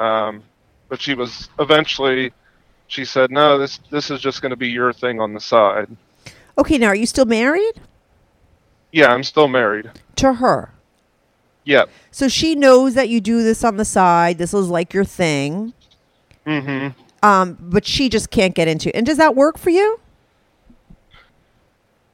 [0.00, 0.42] Um,
[0.88, 2.32] but she was eventually
[2.88, 5.88] she said, "No, this this is just going to be your thing on the side."
[6.58, 7.74] Okay, now are you still married
[8.92, 9.90] Yeah, I'm still married.
[10.16, 10.70] to her?
[11.66, 11.90] Yep.
[12.12, 14.38] So she knows that you do this on the side.
[14.38, 15.74] This is like your thing.
[16.46, 16.98] Mm-hmm.
[17.26, 18.88] Um, but she just can't get into.
[18.88, 18.94] it.
[18.94, 20.00] And does that work for you?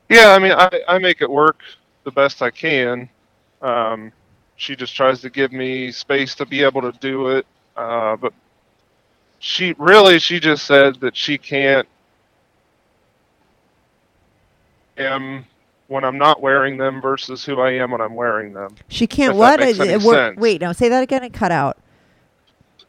[0.08, 1.60] Yeah, I mean, I I make it work
[2.04, 3.08] the best I can.
[3.60, 4.10] Um,
[4.56, 7.46] she just tries to give me space to be able to do it.
[7.76, 8.32] Uh, but
[9.38, 11.86] she really, she just said that she can't.
[14.96, 15.44] Am
[15.92, 18.74] when I'm not wearing them versus who I am when I'm wearing them.
[18.88, 19.58] She can't what?
[19.58, 20.38] that makes any wor- sense.
[20.38, 21.22] Wait, no, say that again.
[21.22, 21.78] and cut out.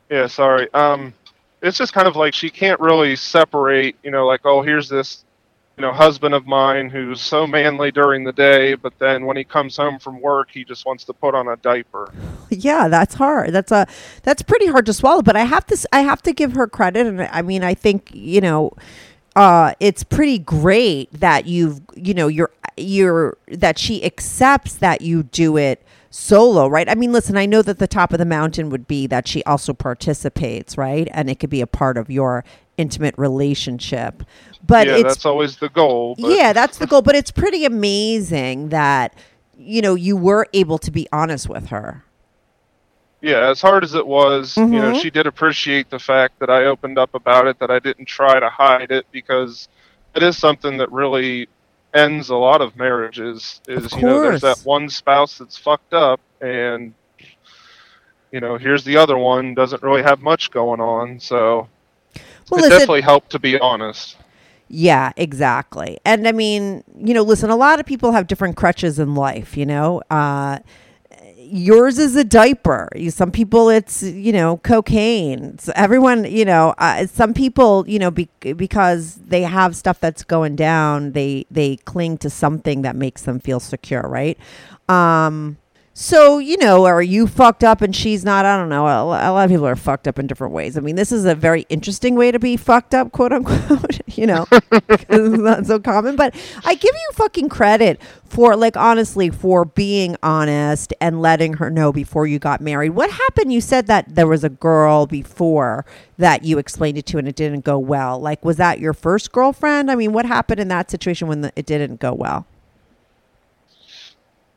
[0.09, 0.73] Yeah, sorry.
[0.73, 1.13] Um,
[1.61, 3.95] it's just kind of like she can't really separate.
[4.03, 5.23] You know, like oh, here's this,
[5.77, 9.43] you know, husband of mine who's so manly during the day, but then when he
[9.43, 12.11] comes home from work, he just wants to put on a diaper.
[12.49, 13.51] Yeah, that's hard.
[13.51, 13.87] That's a
[14.21, 15.23] that's pretty hard to swallow.
[15.23, 18.11] But I have to I have to give her credit, and I mean I think
[18.13, 18.73] you know,
[19.35, 25.23] uh, it's pretty great that you've you know you're you're that she accepts that you
[25.23, 26.87] do it solo, right?
[26.87, 29.43] I mean, listen, I know that the top of the mountain would be that she
[29.43, 32.43] also participates, right, and it could be a part of your
[32.77, 34.23] intimate relationship.
[34.65, 36.15] But yeah, it's that's always the goal.
[36.17, 37.01] But yeah, that's the goal.
[37.01, 39.15] But it's pretty amazing that
[39.57, 42.03] you know you were able to be honest with her.
[43.23, 45.01] Yeah, as hard as it was, you know, Mhm.
[45.01, 48.37] she did appreciate the fact that I opened up about it, that I didn't try
[48.39, 49.69] to hide it, because
[50.13, 51.47] it is something that really
[51.93, 53.61] ends a lot of marriages.
[53.67, 56.93] Is Of you know, there's that one spouse that's fucked up, and
[58.31, 61.19] you know, here's the other one doesn't really have much going on.
[61.19, 61.67] So
[62.49, 64.17] Well, it listen, definitely helped to be honest.
[64.67, 65.99] Yeah, exactly.
[66.03, 69.55] And I mean, you know, listen, a lot of people have different crutches in life,
[69.55, 70.01] you know.
[70.09, 70.59] Uh
[71.53, 72.89] yours is a diaper.
[73.09, 75.59] Some people it's, you know, cocaine.
[75.59, 80.23] So everyone, you know, uh, some people, you know, be, because they have stuff that's
[80.23, 84.37] going down, they they cling to something that makes them feel secure, right?
[84.89, 85.57] Um
[85.95, 88.45] so, you know, are you fucked up and she's not?
[88.45, 88.87] I don't know.
[88.87, 90.75] A, lot of people are fucked up in different ways.
[90.75, 94.25] I mean, this is a very interesting way to be fucked up, quote unquote, you
[94.25, 96.15] know, it's not so common.
[96.15, 96.33] But
[96.65, 101.93] I give you fucking credit for, like, honestly, for being honest and letting her know
[101.93, 102.91] before you got married.
[102.91, 103.53] What happened?
[103.53, 105.85] You said that there was a girl before
[106.17, 108.19] that you explained it to and it didn't go well.
[108.19, 109.91] Like, was that your first girlfriend?
[109.91, 112.47] I mean, what happened in that situation when the, it didn't go well?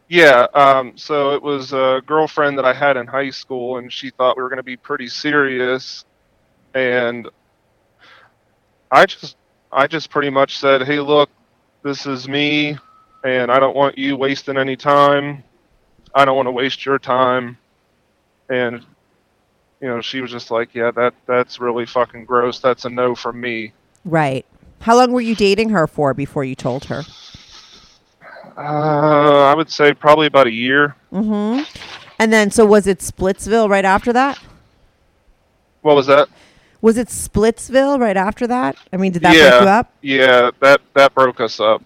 [0.08, 4.10] Yeah, um, so it was a girlfriend that I had in high school, and she
[4.10, 6.04] thought we were going to be pretty serious,
[6.74, 7.28] and
[8.90, 9.36] I just,
[9.72, 11.28] I just pretty much said, "Hey, look,
[11.82, 12.78] this is me,
[13.24, 15.42] and I don't want you wasting any time.
[16.14, 17.58] I don't want to waste your time."
[18.48, 18.86] And
[19.80, 22.60] you know, she was just like, "Yeah, that that's really fucking gross.
[22.60, 23.72] That's a no from me."
[24.04, 24.46] Right.
[24.80, 27.02] How long were you dating her for before you told her?
[28.56, 30.96] Uh, I would say probably about a year.
[31.12, 31.62] Mm-hmm.
[32.18, 34.38] And then, so was it Splitsville right after that?
[35.82, 36.28] What was that?
[36.80, 38.76] Was it Splitsville right after that?
[38.92, 39.92] I mean, did that yeah, break you up?
[40.02, 41.82] yeah, that that broke us up.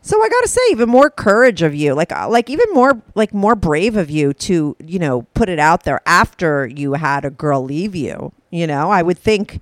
[0.00, 3.32] So I gotta say, even more courage of you, like uh, like even more like
[3.32, 7.30] more brave of you to you know put it out there after you had a
[7.30, 8.32] girl leave you.
[8.50, 9.60] You know, I would think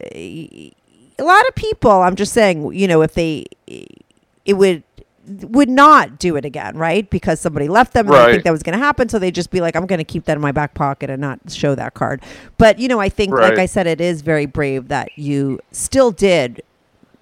[0.00, 0.72] uh, a
[1.20, 1.90] lot of people.
[1.90, 4.82] I'm just saying, you know, if they it would
[5.26, 7.08] would not do it again, right?
[7.10, 8.26] Because somebody left them and they Right.
[8.26, 10.24] think that was going to happen, so they'd just be like, "I'm going to keep
[10.24, 12.22] that in my back pocket and not show that card."
[12.58, 16.10] But you know, I think, like I said, it is very brave that you still
[16.10, 16.62] did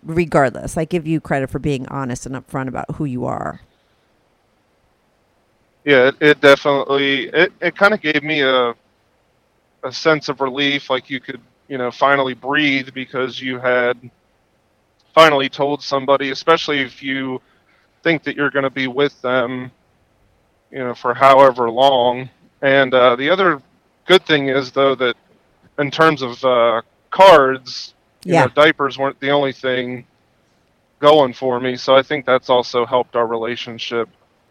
[0.03, 0.77] regardless.
[0.79, 3.61] I give you credit for being honest and upfront about who you are.
[5.85, 8.75] Yeah, it, it definitely it, it kind of gave me a
[9.83, 14.11] a sense of relief, like you could you know finally breathe because you had
[15.15, 17.41] finally told somebody, especially if you
[18.03, 19.71] think that you're going to be with them,
[20.71, 22.29] you know, for however long.
[22.63, 23.61] And uh, the other
[24.07, 25.17] good thing is though that
[25.79, 28.43] in terms of uh, cards, you Yeah.
[28.43, 30.07] know, diapers weren't the only thing
[30.99, 34.09] going for me, so I think that's also helped our relationship.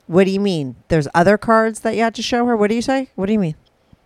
[0.08, 0.76] What do you mean?
[0.88, 2.58] There's other cards that you had to show her?
[2.58, 3.10] What do you say?
[3.16, 3.56] What do you mean?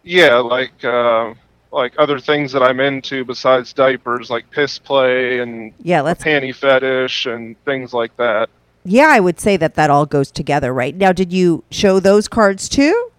[0.03, 1.33] Yeah, like uh,
[1.71, 6.21] like other things that I'm into besides diapers, like piss play and Yeah, let's.
[6.21, 8.49] panty fetish and things like that.
[8.85, 10.95] Yeah, I would say that that all goes together, right?
[10.95, 13.09] Now, did you show those cards too?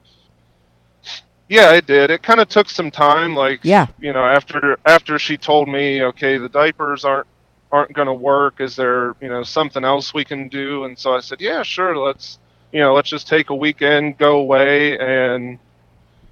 [1.48, 2.10] Yeah, I did.
[2.10, 3.86] It kind of took some time, like Yeah.
[4.00, 7.26] you know, after after she told me, okay, the diapers aren't
[7.70, 8.60] aren't going to work.
[8.60, 10.84] Is there you know something else we can do?
[10.84, 11.96] And so I said, yeah, sure.
[11.96, 12.38] Let's
[12.72, 15.58] you know let's just take a weekend, go away, and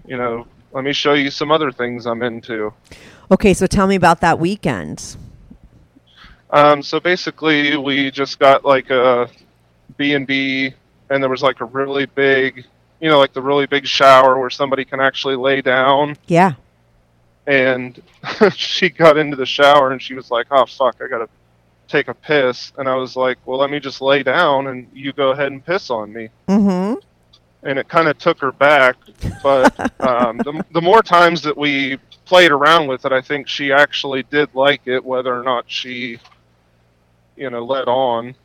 [0.06, 2.72] you know let me show you some other things I'm into.
[3.30, 5.16] Okay, so tell me about that weekend.
[6.52, 9.28] Um, so basically, we just got like a
[9.96, 10.72] B and B,
[11.10, 12.66] and there was like a really big,
[13.00, 16.16] you know, like the really big shower where somebody can actually lay down.
[16.26, 16.52] Yeah.
[17.46, 18.00] And
[18.54, 21.28] she got into the shower and she was like, "Oh fuck, I gotta
[21.88, 25.12] take a piss." And I was like, "Well, let me just lay down and you
[25.12, 27.00] go ahead and piss on me." Mm-hmm.
[27.64, 28.96] and it kind of took her back.
[29.42, 33.72] But um, the, the more times that we played around with it, I think she
[33.72, 36.18] actually did like it, whether or not she,
[37.42, 38.36] you know, let on.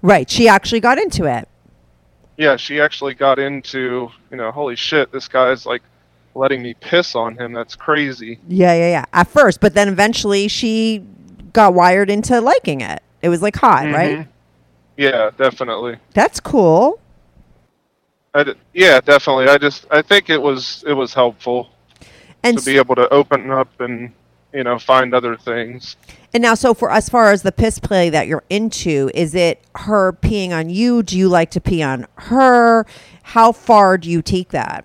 [0.00, 0.28] Right.
[0.28, 1.46] She actually got into it.
[2.38, 5.82] Yeah, she actually got into, you know, holy shit, this guy's like
[6.34, 7.52] letting me piss on him.
[7.52, 8.38] That's crazy.
[8.48, 9.04] Yeah, yeah, yeah.
[9.12, 11.04] At first, but then eventually she
[11.52, 13.02] got wired into liking it.
[13.20, 14.18] It was like hot, right?
[14.20, 14.28] Mhm.
[14.96, 15.96] Yeah, definitely.
[16.14, 17.00] That's cool.
[18.34, 19.48] I d- yeah, definitely.
[19.48, 21.70] I just I think it was it was helpful
[22.44, 24.12] And to be able to open up and
[24.52, 25.96] you know find other things.
[26.34, 29.62] And now, so for as far as the piss play that you're into, is it
[29.76, 31.02] her peeing on you?
[31.02, 32.84] Do you like to pee on her?
[33.22, 34.84] How far do you take that?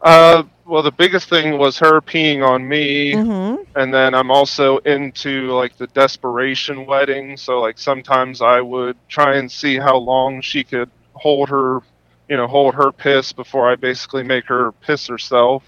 [0.00, 3.62] Uh, well, the biggest thing was her peeing on me, Mm-hmm.
[3.74, 7.36] and then I'm also into like the desperation wedding.
[7.36, 11.80] So like sometimes I would try and see how long she could hold her,
[12.28, 15.64] you know, hold her piss before I basically make her piss herself.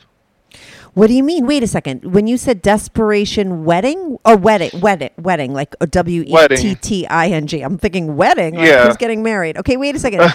[0.95, 1.47] What do you mean?
[1.47, 2.12] Wait a second.
[2.12, 7.07] When you said desperation wedding or wedding, wedding, wedding, like a W E T T
[7.07, 7.61] I N G.
[7.62, 8.57] I'm thinking wedding.
[8.57, 8.86] Like Yeah.
[8.86, 9.57] who's getting married?
[9.59, 10.20] Okay, wait a second.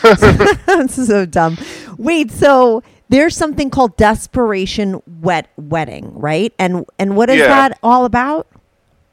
[0.65, 1.57] this is so dumb.
[1.97, 6.53] Wait, so there's something called desperation wet wedding, right?
[6.57, 7.47] And and what is Yeah.
[7.47, 8.47] that all about?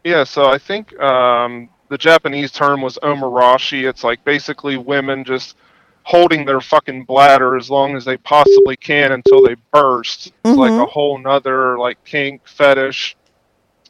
[0.05, 3.88] Yeah, so I think um, the Japanese term was omorashi.
[3.88, 5.57] It's like basically women just
[6.05, 10.33] holding their fucking bladder as long as they possibly can until they burst.
[10.45, 13.17] It's like a whole nother like kink fetish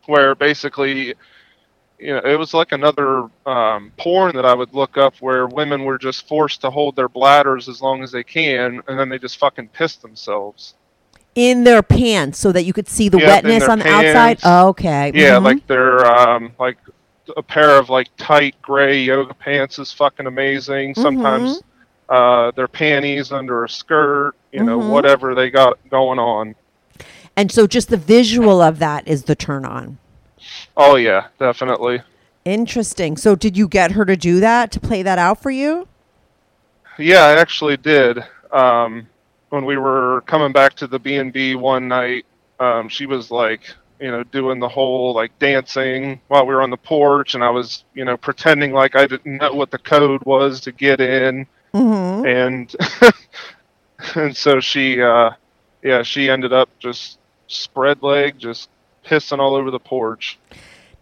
[0.06, 1.14] where basically
[1.98, 5.84] you know it was like another um, porn that I would look up where women
[5.84, 9.18] were just forced to hold their bladders as long as they can and then they
[9.18, 10.74] just fucking piss themselves.
[11.34, 14.40] In their pants so that you could see the Yeah, wetness on the outside.
[14.40, 14.44] pants.
[14.44, 15.12] okay.
[15.14, 15.44] Yeah, mhm.
[15.44, 16.76] like they're um, like
[17.36, 20.94] a pair of like tight gray yoga pants is fucking amazing.
[20.94, 21.62] Sometimes
[22.08, 26.54] uh, their panties under a skirt, you know, whatever they got going on.
[27.36, 29.98] And so just the visual of that is the turn on.
[30.76, 32.02] Oh yeah, definitely.
[32.44, 33.16] Interesting.
[33.16, 35.86] So did you get her to do that to play that out for you?
[36.98, 38.22] Yeah, I actually did.
[38.50, 39.06] Um,
[39.48, 42.26] when we were coming back to the B and B one night,
[42.58, 43.62] um, she was like,
[44.00, 47.50] you know, doing the whole like dancing while we were on the porch, and I
[47.50, 51.46] was, you know, pretending like I didn't know what the code was to get in.
[51.74, 52.26] Mm-hmm.
[52.26, 52.76] and
[54.16, 55.30] and so she uh
[55.82, 58.68] yeah she ended up just spread leg just
[59.06, 60.38] pissing all over the porch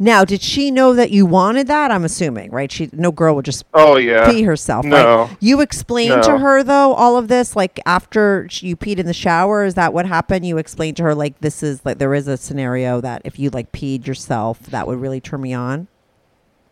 [0.02, 1.90] Now, did she know that you wanted that?
[1.90, 2.72] I'm assuming, right?
[2.72, 4.86] She no girl would just oh yeah pee herself.
[4.86, 5.24] no.
[5.24, 5.36] Right?
[5.40, 9.64] You explained to her though all of this, like after you peed in the shower.
[9.66, 10.46] Is that what happened?
[10.46, 13.50] You explained to her like this is like there is a scenario that if you
[13.50, 15.86] like peed yourself, that would really turn me on.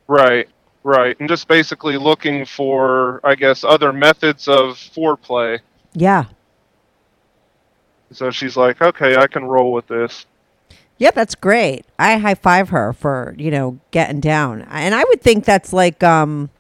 [0.07, 0.49] right
[0.89, 5.59] right and just basically looking for i guess other methods of foreplay
[5.93, 6.25] Yeah.
[8.11, 10.25] so she's like okay i can roll with this
[11.01, 11.85] Yeah, that's great.
[11.99, 16.03] I high five her for you know getting down, and I would think that's like
[16.03, 16.51] um,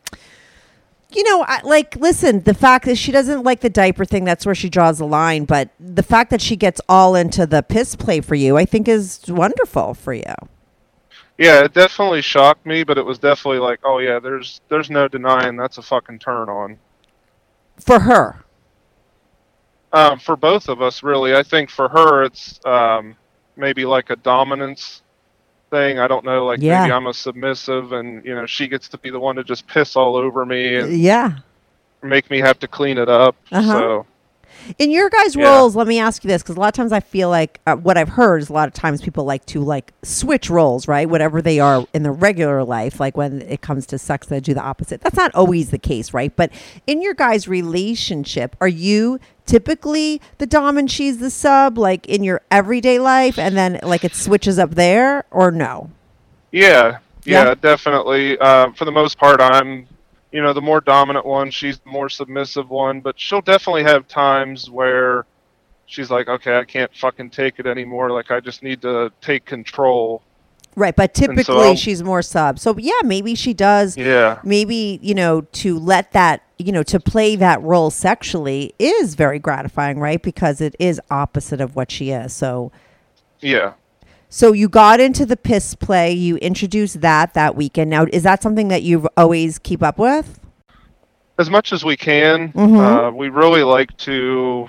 [1.11, 4.47] you know, I, like listen, the fact that she doesn't like the diaper thing, that's
[4.47, 5.45] where she draws the line.
[5.45, 8.87] But the fact that she gets all into the piss play for you, I think
[8.87, 10.35] is wonderful for you.
[11.39, 15.09] Yeah it definitely shocked me but it was definitely like oh yeah there's there's no
[15.09, 16.79] denying that's a fucking turn on
[17.81, 18.45] For her,
[19.93, 21.35] Um, for both of us, really.
[21.35, 23.17] I think for her, it's um,
[23.57, 25.03] maybe like a dominance
[25.71, 25.99] thing.
[25.99, 26.45] I don't know.
[26.47, 26.83] Like Yeah.
[26.83, 29.67] maybe I'm a submissive, and you know she gets to be the one to just
[29.67, 31.39] piss all over me and yeah.
[32.03, 33.37] make me have to clean it up.
[33.53, 33.73] Uh-huh.
[33.73, 34.07] So
[34.77, 35.45] In your guys' Yeah.
[35.45, 37.77] roles, let me ask you this because a lot of times I feel like uh,
[37.77, 41.09] what I've heard is a lot of times people like to like switch roles, right?
[41.09, 44.53] Whatever they are in their regular life, like when it comes to sex, they do
[44.55, 45.01] the opposite.
[45.01, 46.35] That's not always the case, right?
[46.35, 46.51] But
[46.87, 52.23] in your guys' relationship, are you typically the dom and she's the sub, like in
[52.23, 55.91] your everyday life, and then like it switches up there, or no?
[56.53, 57.45] yeah, Yeah.
[57.49, 58.39] yeah, definitely.
[58.39, 59.87] Uh, for the most part, I'm
[60.33, 61.51] you know the more dominant one.
[61.51, 65.27] She's the more submissive one, but she'll definitely have times where
[65.87, 68.11] she's like, okay, I can't fucking take it anymore.
[68.11, 70.23] Like I just need to take control.
[70.77, 72.59] Right, but typically I'll- she's more sub.
[72.59, 73.97] So yeah, maybe she does.
[73.97, 74.39] Yeah.
[74.45, 79.39] maybe you know to let that you know, to play that role sexually is very
[79.39, 80.21] gratifying, right?
[80.21, 82.33] Because it is opposite of what she is.
[82.33, 82.73] So,
[83.41, 83.75] Yeah.
[84.29, 86.13] So you got into the piss play.
[86.13, 87.91] You introduced that that weekend.
[87.91, 90.41] Now, is that something that you always keep up with?
[91.39, 92.53] as much as we can.
[92.53, 93.09] Mhm.
[93.09, 94.69] Uh, we really like to,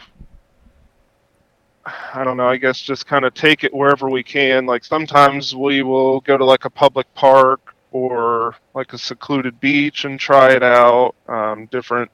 [2.14, 4.66] I don't know, I guess just kind of take it wherever we can.
[4.68, 10.06] Like sometimes we will go to like a public park or like a secluded beach
[10.06, 11.16] and try it out.
[11.28, 12.12] Um, different,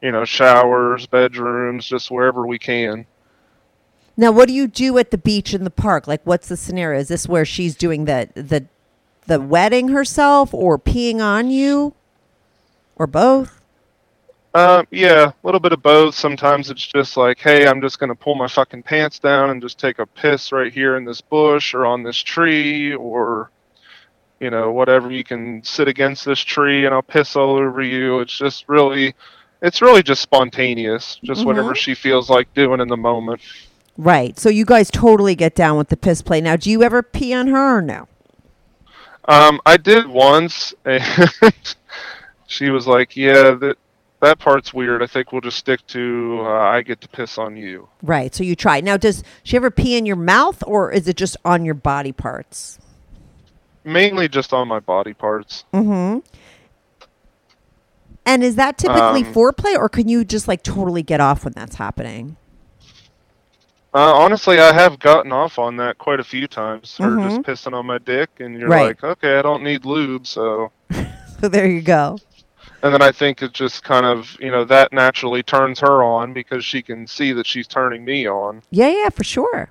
[0.00, 3.04] you know, showers, bedrooms, just wherever we can.
[4.20, 6.08] Now, what do you do at the beach in the park?
[6.08, 6.98] Like, what's the scenario?
[6.98, 8.66] Is this where she's doing the the
[9.28, 11.94] the wetting herself, or peeing on you,
[12.96, 13.60] or both?
[14.52, 16.16] Uh, yeah, a little bit of both.
[16.16, 19.78] Sometimes it's just like, hey, I'm just gonna pull my fucking pants down and just
[19.78, 23.52] take a piss right here in this bush or on this tree or,
[24.40, 25.12] you know, whatever.
[25.12, 28.18] You can sit against this tree and I'll piss all over you.
[28.18, 29.14] It's just really,
[29.62, 31.20] it's really just spontaneous.
[31.22, 33.42] Just whatever she feels like doing in the moment.
[33.98, 34.38] Right.
[34.38, 36.40] So you guys totally get down with the piss play.
[36.40, 38.06] Now, do you ever pee on her or no?
[39.24, 41.02] Um, I did once, and
[42.46, 43.76] she was like, yeah, that
[44.20, 45.02] that part's weird.
[45.02, 47.88] I think we'll just stick to uh, I get to piss on you.
[48.02, 48.34] Right.
[48.34, 48.80] So you try.
[48.80, 52.12] Now, does she ever pee in your mouth, or is it just on your body
[52.12, 52.78] parts?
[53.84, 55.64] Mainly just on my body parts.
[55.74, 56.20] Mm-hmm.
[58.24, 61.52] And is that typically Um, foreplay, or can you just like totally get off when
[61.54, 62.36] that's happening?
[63.94, 66.96] Uh, honestly, I have gotten off on that quite a few times.
[66.98, 67.22] Her Mhm.
[67.22, 68.88] just pissing on my dick, and you're Right.
[68.88, 70.70] like, okay, I don't need lube, so.
[71.40, 72.18] So there you go.
[72.82, 76.32] And then I think it just kind of, you know, that naturally turns her on
[76.32, 78.62] because she can see that she's turning me on.
[78.70, 79.70] Yeah, yeah, for sure.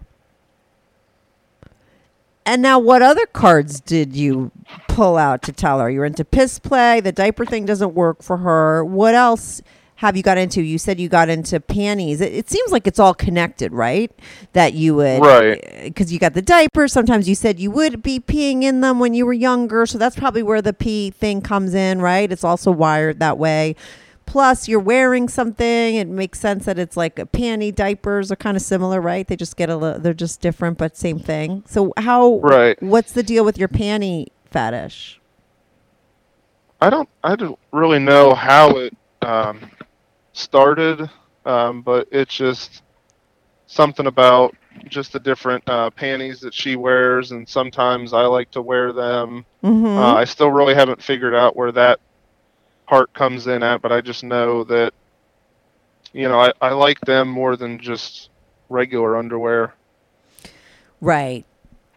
[2.45, 4.51] And now, what other cards did you
[4.87, 5.89] pull out to tell her?
[5.89, 7.01] You're into piss play.
[7.01, 8.83] The diaper thing doesn't work for her.
[8.85, 9.61] What else
[9.97, 10.61] have you got into?
[10.61, 12.21] You said you got into panties.
[12.21, 14.11] It, it seems like it's all connected, right?
[14.53, 15.59] That you would, Right.
[15.83, 16.93] Because you got the diapers.
[16.93, 20.15] Sometimes you said you would be peeing in them when you were younger, so that's
[20.15, 22.31] probably where the pee thing comes in, right?
[22.31, 23.75] It's also wired that way.
[24.27, 25.95] Plus, you're wearing something.
[25.95, 29.27] It makes sense that it's like a panty diapers are kind of similar, right?
[29.27, 31.63] They just get a little, they're just different, but same thing.
[31.65, 32.79] So, how, Right.
[32.83, 35.19] what's the deal with your panty fetish?
[36.81, 38.93] I don't, I don't really know how it
[39.23, 39.71] um,
[40.37, 41.09] started,
[41.45, 42.83] um, but it's just
[43.67, 44.55] something about
[44.87, 49.45] just the different uh, panties that she wears, and sometimes I like to wear them.
[49.63, 49.85] Mm-hmm.
[49.85, 51.99] Uh, I still really haven't figured out where that
[52.87, 54.93] part comes in at, but I just know that,
[56.13, 58.29] you know, I, I like them more than just
[58.69, 59.73] regular underwear.
[61.01, 61.45] right.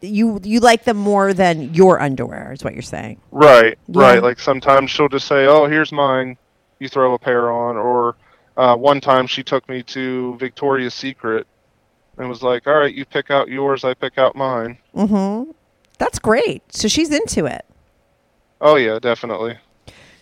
[0.02, 3.20] You you like them more than your underwear, is what you're saying.
[3.30, 4.02] Right, Yeah.
[4.02, 4.22] right.
[4.22, 6.38] Like sometimes she'll just say, "Oh, here's mine."
[6.78, 8.16] You throw a pair on, or
[8.60, 11.46] uh, one time she took me to Victoria's Secret
[12.18, 15.50] and was like, "All right, you pick out yours, I pick out mine." Mm-hmm.
[15.98, 16.62] That's great.
[16.72, 17.64] So she's into it.
[18.60, 19.56] Oh yeah, definitely.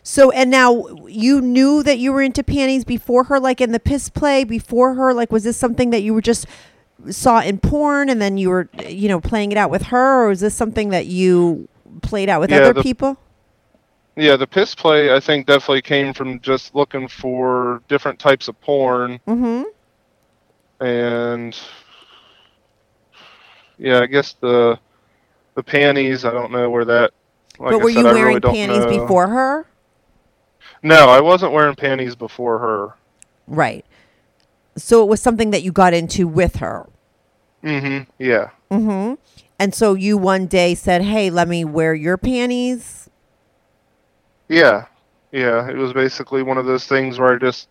[0.05, 3.80] So and now you knew that you were into panties before her, like in the
[3.80, 5.12] piss play before her.
[5.12, 6.47] Like, was this something that you were just
[7.11, 10.28] saw in porn and then you were, you know, playing it out with her, or
[10.28, 11.68] was this something that you
[12.03, 13.18] played out with Yeah, other the- people?
[14.19, 18.61] Yeah, the piss play I think definitely came from just looking for different types of
[18.61, 20.85] porn Mm-hmm.
[20.85, 21.57] and
[23.79, 24.79] yeah, I guess the
[25.55, 26.25] the panties.
[26.25, 27.12] I don't know where that.
[27.59, 29.03] Like but were said, you wearing really panties know.
[29.03, 29.66] before her?
[30.83, 32.95] No, I wasn't wearing panties before her.
[33.47, 33.85] Right.
[34.77, 36.89] So it was something that you got into with her.
[37.64, 38.11] Mm-hmm.
[38.19, 38.51] Yeah.
[38.71, 39.14] Mm-hmm.
[39.59, 43.08] And so you one day said, "Hey, let me wear your panties."
[44.49, 44.86] Yeah.
[45.32, 45.68] Yeah.
[45.68, 47.68] It was basically one of those things where I just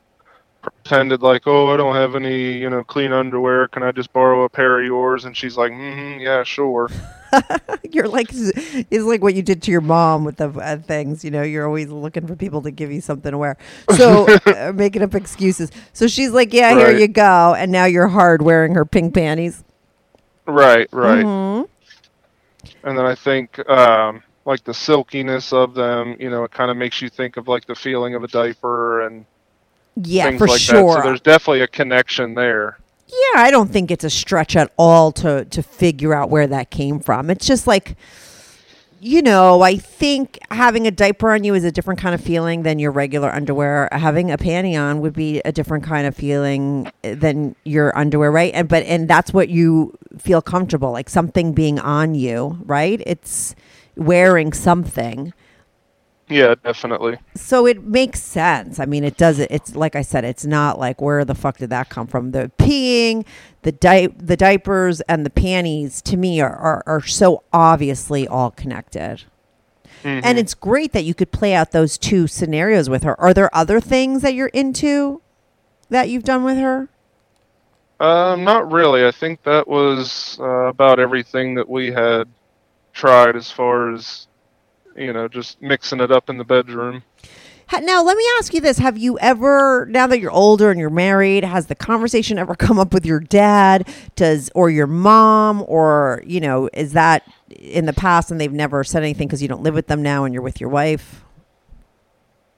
[0.61, 3.67] pretended like, oh, I don't have any, you know, clean underwear.
[3.67, 5.25] Can I just borrow a pair of yours?
[5.25, 6.89] And she's like, mm-hmm, yeah, sure.
[7.91, 11.25] You're like is like what you did to your mom with the uh, things.
[11.25, 13.57] You know, you're always looking for people to give you something to wear.
[13.95, 15.69] So uh, making up excuses.
[15.91, 19.63] So she's like, "Yeah, here you go," and now you're hard wearing her pink panties.
[20.45, 20.87] Right.
[20.93, 21.25] Right.
[21.25, 21.67] Mhm.
[22.83, 26.77] And then I think, um, like the silkiness of them, you know, it kind of
[26.77, 29.25] makes you think of like the feeling of a diaper and
[29.97, 30.87] Yeah, things for like sure.
[30.87, 31.01] that.
[31.03, 32.79] So there's definitely a connection there.
[33.07, 36.71] Yeah, I don't think it's a stretch at all to to figure out where that
[36.71, 37.29] came from.
[37.29, 37.97] It's just like
[38.99, 42.63] you know, I think having a diaper on you is a different kind of feeling
[42.63, 43.89] than your regular underwear.
[43.91, 48.31] Having a panty on would be a different kind of feeling eh, than your underwear,
[48.31, 48.53] right?
[48.55, 53.01] And but and that's what you feel comfortable, like something being on you, right?
[53.05, 53.55] It's
[53.97, 55.33] wearing something.
[56.29, 57.19] Yeah, definitely.
[57.35, 58.79] So it makes sense.
[58.79, 59.39] I mean, it does.
[59.39, 60.25] It's like I said.
[60.25, 62.31] It's not like where the fuck did that come from?
[62.31, 63.25] The peeing,
[63.61, 68.51] the di- the diapers, and the panties to me are are, are so obviously all
[68.51, 69.23] connected.
[70.03, 73.19] And it's great that you could play out those two scenarios with her.
[73.19, 75.21] Are there other things that you're into
[75.89, 76.87] that you've done with her?
[77.99, 79.05] Um, not really.
[79.05, 82.29] I think that was uh, about everything that we had
[82.97, 84.27] tried as far as
[84.97, 87.03] you know, just mixing it up in the bedroom.
[87.81, 88.77] Now, let me ask you this.
[88.77, 92.79] Have you ever, now that you're older and you're married, has the conversation ever come
[92.79, 93.87] up with your dad?
[94.15, 95.63] Does, or your mom?
[95.67, 99.49] Or, you know, is that in the past and they've never said anything because you
[99.49, 101.23] don't live with them now and you're with your wife?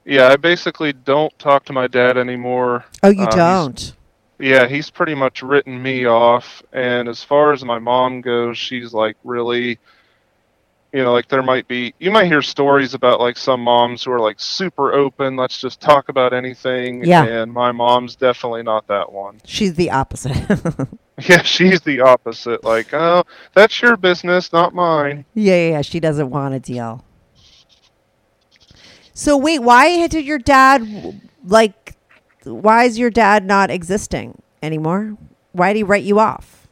[0.06, 2.86] Yeah, I basically don't talk to my dad anymore.
[3.02, 3.94] Oh, you Um, don't?
[4.38, 6.62] Yeah, he's pretty much written me off.
[6.72, 9.80] And as far as my mom goes, she's like really,
[10.92, 14.12] you know, like there might be, you might hear stories about like some moms who
[14.12, 17.04] are like super open, let's just talk about anything.
[17.04, 17.24] Yeah.
[17.24, 19.40] And my mom's definitely not that one.
[19.46, 20.36] She's the opposite.
[21.28, 22.64] Yeah, she's the opposite.
[22.64, 25.26] Like, oh, that's your business, not mine.
[25.34, 25.82] yeah, yeah, yeah.
[25.82, 27.04] She doesn't want a deal.
[29.14, 31.96] So, wait, why did your dad, like,
[32.46, 35.18] why is your dad not existing anymore?
[35.52, 36.70] Why did he write you off?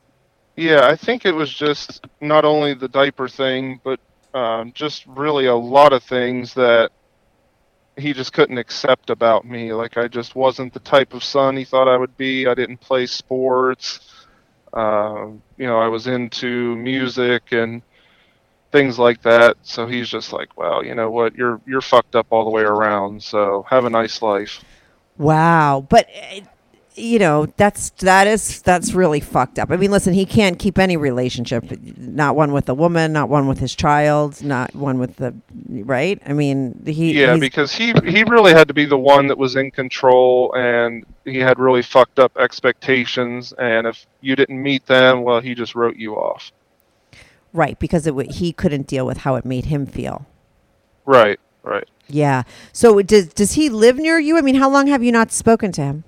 [0.55, 3.99] Yeah, I think it was just not only the diaper thing, but
[4.33, 6.91] um, just really a lot of things that
[7.97, 9.73] he just couldn't accept about me.
[9.73, 12.47] Like I just wasn't the type of son he thought I would be.
[12.47, 13.99] I didn't play sports.
[14.73, 17.81] Um, you know, I was into music and
[18.71, 19.57] things like that.
[19.63, 21.35] So he's just like, well, you know what?
[21.35, 23.23] You're you're fucked up all the way around.
[23.23, 24.63] So have a nice life.
[25.17, 26.41] Wow, but uh,
[26.97, 29.71] you know that's that is that's really fucked up.
[29.71, 31.63] I mean, listen, he can't keep any relationship,
[31.97, 35.35] not one with a woman, not one with his child, not one with the
[35.69, 36.21] right.
[36.25, 39.55] I mean, he Yeah, because he he really had to be the one that was
[39.55, 43.53] in control, and he had really fucked up expectations.
[43.57, 46.51] And if you didn't meet them, well, he just wrote you off.
[47.53, 50.25] right because it w- he couldn't deal with how it made him feel.
[51.05, 51.87] Right, right.
[52.07, 52.43] Yeah.
[52.73, 54.37] So does does he live near you?
[54.37, 56.03] I mean, how long have you not spoken to him?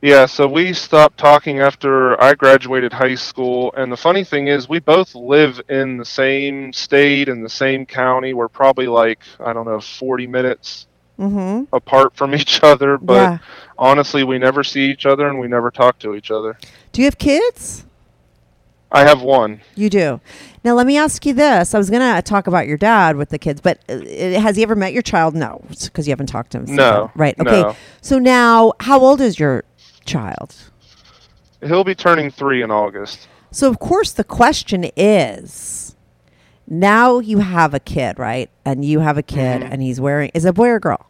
[0.00, 4.68] Yeah, so we stopped talking after I graduated high school, and the funny thing is,
[4.68, 8.32] we both live in the same state and the same county.
[8.32, 10.86] We're probably like I don't know, forty minutes
[11.18, 11.74] Mm-hmm.
[11.74, 13.38] apart from each other, but Yeah.
[13.76, 16.56] honestly, we never see each other and we never talk to each other.
[16.92, 17.84] Do you have kids?
[18.92, 19.60] I have one.
[19.74, 20.20] You do.
[20.62, 21.74] Now let me ask you this.
[21.74, 23.98] I was going to talk about your dad with the kids, but uh,
[24.40, 25.34] has he ever met your child?
[25.34, 26.66] No, because you haven't talked to him.
[26.68, 27.10] since No.
[27.16, 27.36] Right.
[27.40, 27.62] Okay.
[27.62, 27.74] no.
[28.00, 29.64] So now, how old is your
[30.08, 30.54] child?
[31.62, 33.28] He'll be turning three in August.
[33.50, 35.96] So of course the question is,
[36.66, 38.50] now you have a kid, right?
[38.64, 39.68] And you have a kid, Mhm.
[39.72, 41.06] and he's wearing is it a boy or a girl?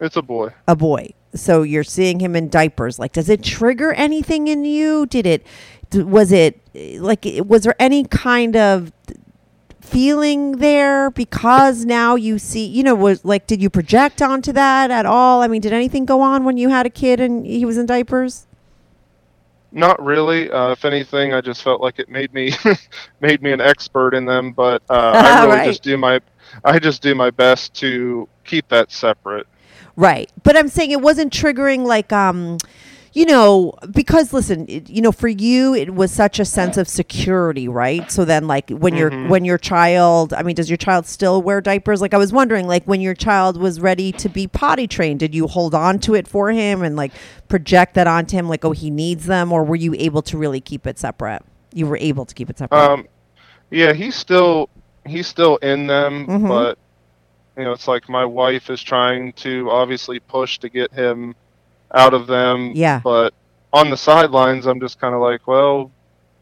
[0.00, 0.50] It's a boy.
[0.66, 1.10] a boy.
[1.34, 2.98] So you're seeing him in diapers.
[2.98, 5.06] Like, does it trigger anything in you?
[5.06, 5.46] Did it?
[5.94, 6.60] Was it
[7.00, 7.24] like?
[7.46, 8.92] Was there any kind of
[9.92, 12.64] feeling there because now you see?
[12.66, 15.42] You know, was like, did you project onto that at all?
[15.42, 17.86] I mean, did anything go on when you had a kid and he was in
[17.86, 18.46] diapers?
[19.70, 20.50] Not really.
[20.50, 22.52] Uh, if anything, I just felt like it made me
[23.20, 24.52] made me an expert in them.
[24.52, 25.66] But uh, I really Right.
[25.66, 26.20] just do my
[26.64, 29.46] I just do my best to keep that separate.
[29.96, 30.30] Right.
[30.42, 32.58] But I'm saying it wasn't triggering like um
[33.14, 36.88] you know, because listen, it, you know, for you it was such a sense of
[36.88, 38.10] security, right?
[38.10, 39.28] So then like when your Mhm.
[39.28, 42.00] when your child, I mean, does your child still wear diapers?
[42.00, 45.34] Like I was wondering like when your child was ready to be potty trained, did
[45.34, 47.12] you hold on to it for him and like
[47.48, 50.60] project that onto him like oh he needs them or were you able to really
[50.60, 51.42] keep it separate?
[51.74, 52.78] You were able to keep it separate.
[52.78, 53.06] Um,
[53.70, 54.70] yeah, he's still
[55.06, 56.48] he's still in them, Mhm.
[56.48, 56.78] but
[57.58, 61.34] you know, it's like my wife is trying to obviously push to get him
[61.94, 62.72] out of them.
[62.74, 63.00] Yeah.
[63.02, 63.34] But
[63.72, 65.90] on the sidelines, I'm just kind of like, well,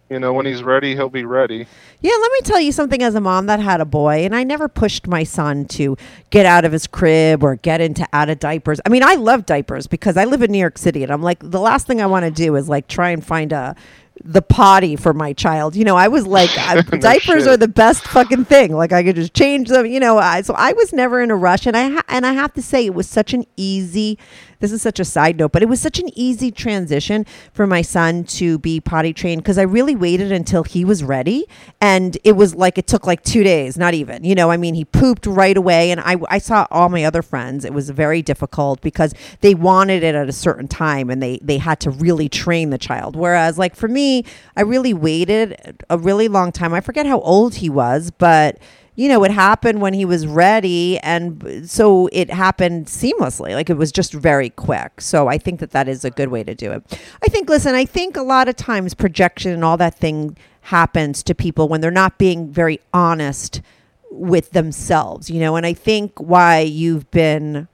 [0.08, 1.66] you know, when he's ready, he'll be ready.
[2.00, 4.42] Yeah, let me tell you something as a mom that had a boy, and I
[4.42, 5.96] never pushed my son to
[6.30, 8.80] get out of his crib or get into out of diapers.
[8.84, 11.38] I mean, I love diapers because I live in New York City, and I'm like,
[11.48, 13.76] the last thing I want to do is like try and find a
[14.22, 15.74] the potty for my child.
[15.76, 17.46] You know, I was like, I- uh, No diapers shit.
[17.46, 18.74] are the best fucking thing.
[18.74, 19.86] Like I could just change them.
[19.86, 22.32] You know, I, so I was never in a rush, and I ha- and I
[22.32, 24.18] have to say, it was such an easy.
[24.60, 27.82] This is such a side note, but it was such an easy transition for my
[27.82, 31.46] son to be potty trained because I really waited until he was ready.
[31.80, 34.24] And it was like, it took like two days, not even.
[34.24, 35.90] You know, I mean, he pooped right away.
[35.90, 37.64] And I, I saw all my other friends.
[37.64, 41.58] It was very difficult because they wanted it at a certain time and they, they
[41.58, 43.16] had to really train the child.
[43.16, 44.24] Whereas, like, for me,
[44.56, 46.74] I really waited a really long time.
[46.74, 48.58] I forget how old he was, but
[49.00, 50.98] you know, it happened when he was ready.
[50.98, 53.54] And so it happened seamlessly.
[53.54, 55.00] Like it was just very quick.
[55.00, 57.00] So I think that that is a good way to do it.
[57.24, 61.22] I think, listen, I think a lot of times projection and all that thing happens
[61.22, 63.62] to people when they're not being very honest
[64.10, 67.68] with themselves, you know, and I think why you've been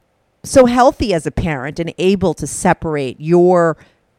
[0.45, 3.77] so healthy as a parent and able to separate your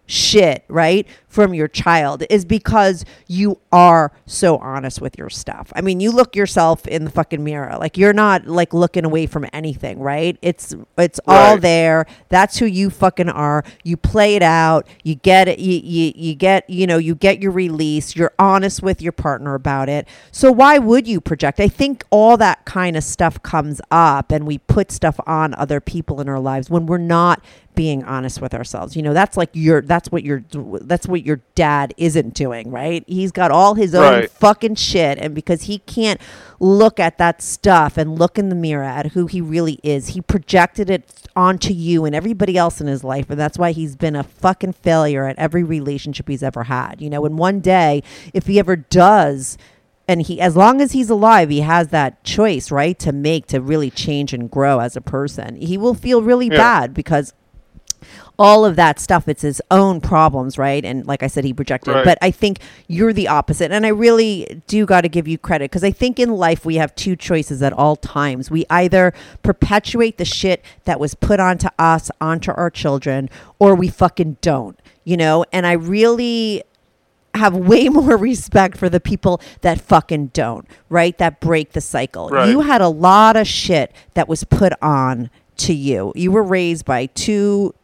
[0.08, 5.72] shit, right, from your child is because you are so honest with your stuff.
[5.76, 7.78] I mean, you look yourself in the fucking mirror.
[7.78, 10.36] Like you're not like looking away from anything, right?
[10.42, 12.08] It's it's all there.
[12.30, 13.64] That's who you fucking are.
[13.84, 14.88] You play it out.
[15.04, 18.16] You get it you, you you get, you know, you get your release.
[18.16, 20.08] You're honest with your partner about it.
[20.32, 21.60] So why would you project?
[21.60, 25.80] I think all that kind of stuff comes up and we put stuff on other
[25.80, 27.44] people in our lives when we're not
[27.78, 28.98] being honest with ourselves.
[28.98, 30.44] You know, that's like your that's what your
[30.82, 33.04] that's what your dad isn't doing, right?
[33.06, 34.32] He's got all his own Right.
[34.32, 36.20] fucking shit and because he can't
[36.60, 40.22] look at that stuff and look in the mirror at who he really is, he
[40.22, 41.04] projected it
[41.36, 44.74] onto you and everybody else in his life and that's why he's been a fucking
[44.74, 47.02] failure at every relationship he's ever had.
[47.02, 48.02] You know, and one day
[48.34, 49.58] if he ever does
[50.08, 53.60] and he as long as he's alive he has that choice right to make to
[53.60, 56.56] really change and grow as a person he will feel really Yeah.
[56.58, 57.34] bad because
[58.40, 61.94] all of that stuff it's his own problems right and like i said he projected
[61.94, 62.06] Right.
[62.06, 65.72] but i think you're the opposite and i really do got to give you credit
[65.72, 70.18] because i think in life we have two choices at all times we either perpetuate
[70.18, 73.30] the shit that was put onto us onto our children
[73.60, 76.64] or we fucking don't you know and i really
[77.34, 81.16] have way more respect for the people that fucking don't, right?
[81.20, 82.30] That break the cycle.
[82.30, 82.50] Right.
[82.50, 86.12] You had a lot of shit that was put on to you.
[86.16, 87.76] You were raised by two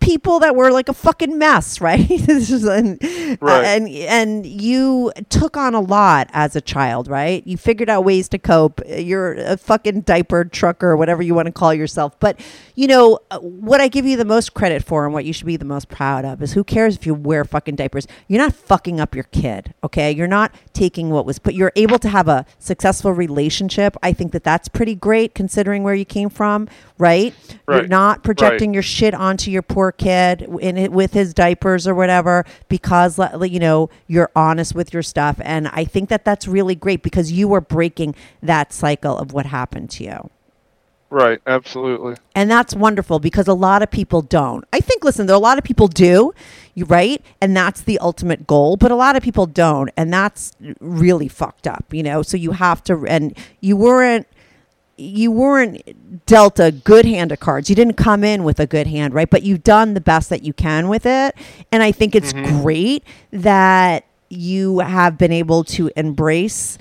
[0.00, 2.06] people that were like a fucking mess, right?
[2.08, 2.98] This is- and,
[3.40, 3.64] Right.
[3.64, 7.46] and and you took on a lot as a child, right?
[7.46, 8.80] You figured out ways to cope.
[8.88, 12.18] You're a fucking diaper trucker, whatever you want to call yourself.
[12.20, 12.40] But
[12.78, 15.46] you know uh, what I give you the most credit for, and what you should
[15.46, 18.06] be the most proud of, is who cares if you wear fucking diapers?
[18.28, 20.12] You're not fucking up your kid, okay?
[20.12, 21.54] You're not taking what was put.
[21.54, 23.96] You're able to have a successful relationship.
[24.00, 26.68] I think that that's pretty great considering where you came from,
[26.98, 27.34] right?
[27.66, 28.74] You're not projecting Right.
[28.74, 33.58] your shit onto your poor kid in it with his diapers or whatever because you
[33.58, 37.52] know you're honest with your stuff and i think that that's really great because you
[37.52, 40.30] are breaking that cycle of what happened to you
[41.10, 42.16] Right, absolutely.
[42.34, 44.64] and that's wonderful because a lot of people don't.
[44.74, 46.34] I think, listen, there are a lot of people do,
[46.74, 48.76] you right, and that's the ultimate goal.
[48.76, 52.20] But a lot of people don't, and that's really fucked up, you know.
[52.22, 54.26] So you have to, and you weren't,
[54.98, 57.70] you weren't dealt a good hand of cards.
[57.70, 59.30] You didn't come in with a good hand, right?
[59.30, 61.34] But you've done the best that you can with it,
[61.72, 62.60] and I think it's mm-hmm.
[62.60, 66.76] great that you have been able to embrace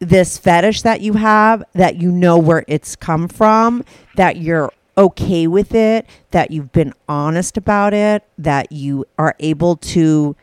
[0.00, 3.84] this fetish that you have that you know where it's come from
[4.16, 9.76] that you're okay with it that you've been honest about it that you are able
[9.76, 10.34] to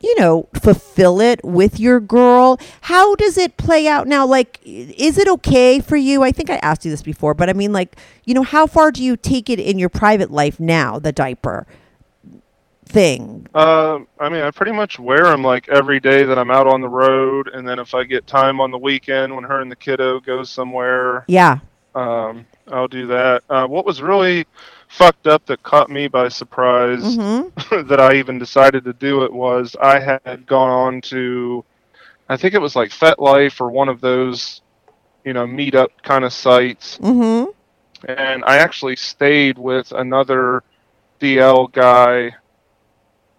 [0.00, 4.24] you know fulfill it with your girl how does it play out now?
[4.24, 6.22] Like is it okay for you?
[6.22, 8.92] I think i asked you this before but i mean like you know how far
[8.92, 11.66] do you take it in your private life now the diaper
[12.86, 16.66] thing Uh, I mean, I pretty much wear them like every day that I'm out
[16.66, 19.70] on the road, and then if I get time on the weekend when her and
[19.70, 21.58] the kiddo goes somewhere, yeah
[21.96, 23.42] um, I'll do that.
[23.48, 24.46] Uh, what was really
[24.88, 27.86] fucked up that caught me by surprise mm-hmm.
[27.88, 31.64] that I even decided to do it was I had gone on to,
[32.28, 34.60] I think it was like FetLife or one of those,
[35.24, 37.50] you know, meetup kind of sites, Mm-hmm.
[38.10, 40.62] and I actually stayed with another
[41.18, 42.34] DL guy.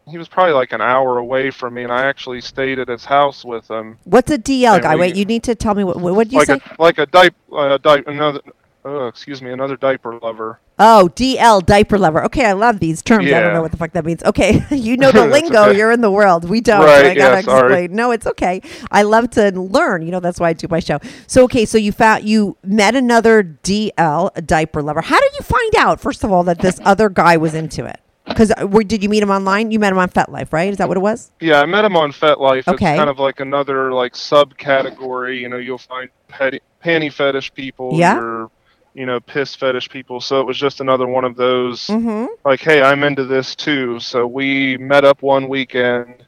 [0.09, 3.05] He was probably like an hour away from me, and I actually stayed at his
[3.05, 3.97] house with him.
[4.05, 6.47] what's a dl guy we- wait you need to tell me what what you like
[6.47, 8.39] say a like a diaper, uh, di- another,
[8.85, 10.59] oh, excuse me, another diaper lover.
[10.79, 12.23] Oh, DL diaper lover.
[12.25, 13.25] Okay, I love these terms.
[13.25, 14.23] I don't know what the fuck that means.
[14.23, 15.69] Okay, you know the lingo.
[15.69, 15.77] okay.
[15.77, 16.47] You're in the world.
[16.47, 16.85] We don't.
[16.85, 17.73] Right, I gotta yeah, sorry.
[17.73, 17.95] explain.
[17.95, 18.61] No, it's okay.
[18.91, 20.03] I love to learn.
[20.03, 20.99] You know, that's why I do my show.
[21.25, 25.01] So, okay, so you found you met another DL a diaper lover.
[25.01, 27.99] How did you find out, first of all, that this other guy was into it?
[28.27, 28.51] Because
[28.85, 29.71] did you meet him online?
[29.71, 30.69] You met him on FetLife, right?
[30.69, 31.31] Is that what it was?
[31.39, 32.67] Yeah, I met him on FetLife.
[32.67, 32.91] Okay.
[32.91, 35.39] It's kind of like another like subcategory.
[35.39, 37.91] You know, you'll find petty, panty fetish people.
[37.93, 38.15] Yeah.
[38.15, 38.51] Your,
[38.93, 40.19] you know, piss fetish people.
[40.19, 41.87] So it was just another one of those.
[41.87, 42.25] Mm-hmm.
[42.43, 43.99] Like, hey, I'm into this too.
[43.99, 46.25] So we met up one weekend,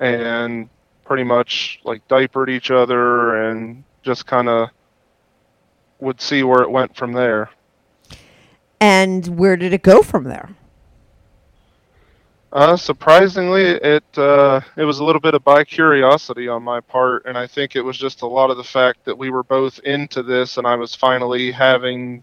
[0.00, 0.68] and
[1.04, 4.70] pretty much like diapered each other, and just kind of
[6.00, 7.50] would see where it went from there.
[8.80, 10.50] And where did it go from there?
[12.54, 17.26] Uh, surprisingly, it uh, it was a little bit of by curiosity on my part,
[17.26, 19.80] and I think it was just a lot of the fact that we were both
[19.80, 22.22] into this, and I was finally having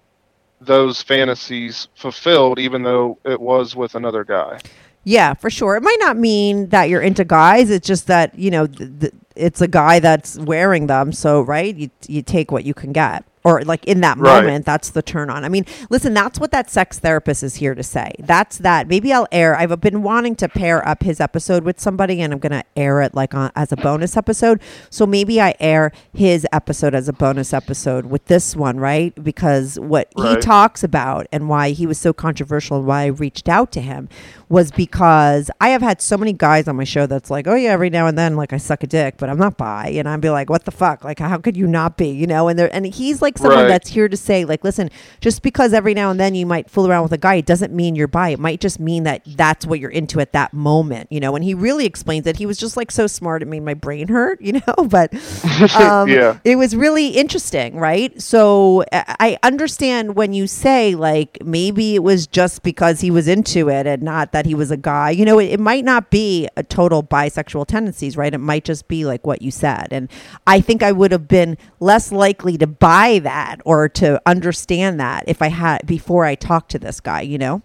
[0.61, 4.59] those fantasies fulfilled, even though it was with another guy.
[5.03, 5.75] Yeah, for sure.
[5.75, 7.69] It might not mean that you're into guys.
[7.69, 11.11] It's just that you know th- th- it's a guy that's wearing them.
[11.11, 14.41] So right, you you take what you can get, or like in that Right.
[14.43, 15.43] moment, that's the turn on.
[15.43, 18.11] I mean, listen, that's what that sex therapist is here to say.
[18.19, 18.87] That's that.
[18.87, 19.55] Maybe I'll air.
[19.55, 23.15] I've been wanting to pair up his episode with somebody, and I'm gonna air it
[23.15, 24.61] like on, as a bonus episode.
[24.89, 29.13] So maybe I air his episode as a bonus episode with this one, right?
[29.23, 33.49] Because what he talks about and why he was so controversial and why I reached
[33.49, 34.07] out to him
[34.49, 37.71] was because I have had so many guys on my show that's like, oh yeah,
[37.71, 40.19] every now and then like I suck a dick, but I'm not bi, and I'd
[40.21, 41.03] be like, what the fuck?
[41.03, 42.09] Like how could you not be?
[42.09, 42.47] You know?
[42.49, 43.67] And there and he's like someone Right.
[43.67, 46.87] that's here to say like, listen, just because every now and then you might fool
[46.87, 48.29] around with a guy, it doesn't mean you're bi.
[48.29, 51.35] It might just mean that that's what you're into at that moment, you know?
[51.35, 52.37] And he really explains it.
[52.37, 54.75] He was just like so smart, it made my brain hurt, you know?
[54.89, 55.13] But
[55.75, 56.37] um, Yeah.
[56.43, 58.19] it was really interesting, right?
[58.21, 63.27] So I I understand when you say like maybe it was just because he was
[63.27, 65.11] into it and not that he was a guy.
[65.11, 68.33] You know, it, it might not be a total bisexual tendencies, right?
[68.33, 69.87] It might just be like what you said.
[69.91, 70.09] And
[70.47, 75.23] I think I would have been less likely to buy that or to understand that
[75.27, 77.61] if I had before I talked to this guy, you know?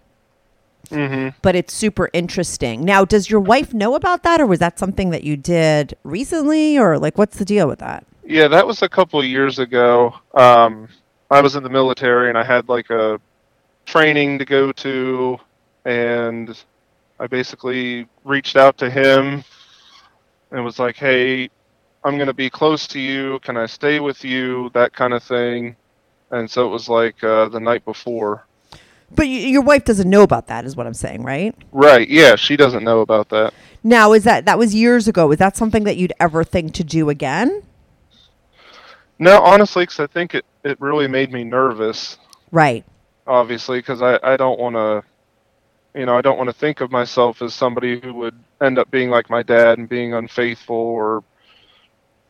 [0.89, 2.85] hmm But it's super interesting.
[2.85, 6.77] Now, does your wife know about that or was that something that you did recently
[6.77, 8.05] or like what's the deal with that?
[8.23, 10.13] Yeah, that was a couple of years ago.
[10.33, 10.89] Um,
[11.29, 13.19] I was in the military and I had like a
[13.85, 15.37] training to go to,
[15.85, 16.57] and
[17.19, 19.43] I basically reached out to him
[20.51, 21.49] and was like, "Hey,
[22.07, 23.39] I'm going to be close to you.
[23.39, 25.75] Can I stay with you?" That kind of thing.
[26.31, 28.45] And so it was like uh, the night before.
[29.09, 31.55] But y- your wife doesn't know about that, is what I'm saying, right?
[31.71, 32.07] Right?
[32.09, 33.53] Yeah, she doesn't know about that.
[33.83, 35.31] Now, is that that was years ago?
[35.31, 37.63] Is that something that you'd ever think to do again?
[39.19, 42.17] No, honestly, because I think it it really made me nervous.
[42.51, 42.83] Right.
[43.25, 45.03] obviously, because I, I don't want to,
[45.99, 48.89] you know, I don't want to think of myself as somebody who would end up
[48.91, 51.23] being like my dad and being unfaithful or,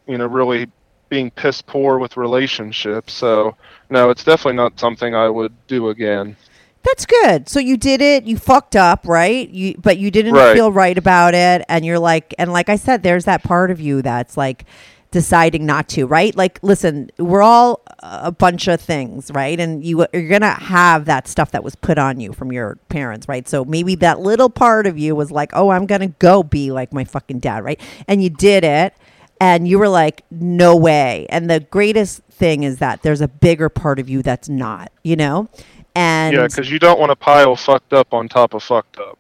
[0.08, 0.68] you know, really
[1.10, 3.14] being piss poor with relationships.
[3.14, 3.56] So,
[3.90, 6.36] no, it's definitely not something I would do again.
[6.84, 7.50] That's good.
[7.50, 8.24] So you did it.
[8.24, 9.50] You fucked up, right?
[9.50, 10.54] You but you didn't Right.
[10.56, 13.80] feel right about it, and you're like, and like I said, there's that part of
[13.82, 14.66] you that's like
[15.12, 16.36] deciding not to, right?
[16.36, 19.60] Like, listen, we're all a bunch of things, right?
[19.60, 23.28] And you you're gonna have that stuff that was put on you from your parents,
[23.28, 23.48] right?
[23.50, 26.94] So maybe that little part of you was like, oh, I'm gonna go be like
[26.94, 27.82] my fucking dad, right?
[28.08, 28.94] And you did it.
[29.40, 31.26] And you were like, no way.
[31.30, 35.16] And the greatest thing is that there's a bigger part of you that's not, you
[35.16, 35.50] know?
[35.96, 39.18] And Yeah, because you don't want to pile fucked up on top of fucked up.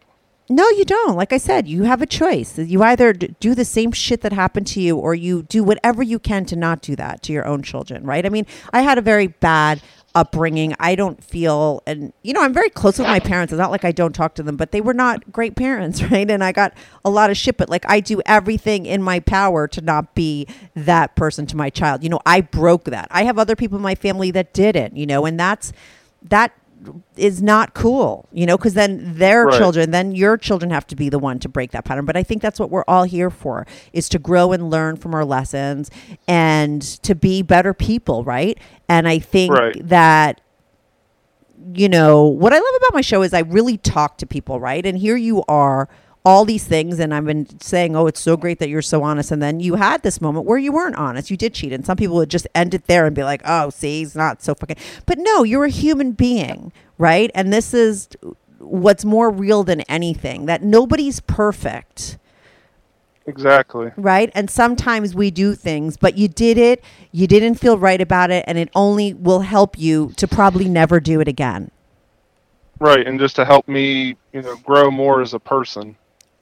[0.49, 1.15] no, you don't.
[1.15, 2.57] Like I said, you have a choice.
[2.57, 6.19] You either do the same shit that happened to you or you do whatever you
[6.19, 8.25] can to not do that to your own children, right?
[8.25, 9.81] I mean, I had a very bad
[10.15, 10.73] upbringing.
[10.79, 13.53] I don't feel, and you know, I'm very close with my parents.
[13.53, 16.29] It's not like I don't talk to them, but they were not great parents, right?
[16.29, 16.73] And I got
[17.05, 20.47] a lot of shit, but like I do everything in my power to not be
[20.75, 22.03] that person to my child.
[22.03, 23.07] You know, I broke that.
[23.11, 25.71] I have other people in my family that didn't, you know, and that's
[26.23, 26.51] that
[27.15, 29.57] is not cool, you know, because then their Right.
[29.57, 32.05] children, then your children have to be the one to break that pattern.
[32.05, 35.13] But I think that's what we're all here for is to grow and learn from
[35.13, 35.89] our lessons
[36.27, 38.57] and to be better people, right?
[38.87, 39.87] And I think Right.
[39.87, 40.41] that
[41.73, 44.85] you know, what I love about my show is I really talk to people, right?
[44.85, 45.89] And here you are,
[46.27, 49.31] all these things, and I've been saying, oh, it's so great that you're so honest.
[49.31, 51.31] And then you had this moment where you weren't honest.
[51.31, 51.71] You did cheat.
[51.71, 54.43] And some people would just end it there and be like, oh, see, he's not
[54.43, 54.75] so fucking.
[55.05, 57.31] But no, you're a human being, right?
[57.33, 58.09] And this is
[58.59, 62.17] what's more real than anything that nobody's perfect
[63.25, 63.91] Exactly.
[63.95, 64.29] right?
[64.35, 68.43] And sometimes we do things, but you did it, you didn't feel right about it,
[68.47, 71.71] and it only will help you to probably never do it again.
[72.79, 75.95] Right, and just to help me, you know, grow more as a person.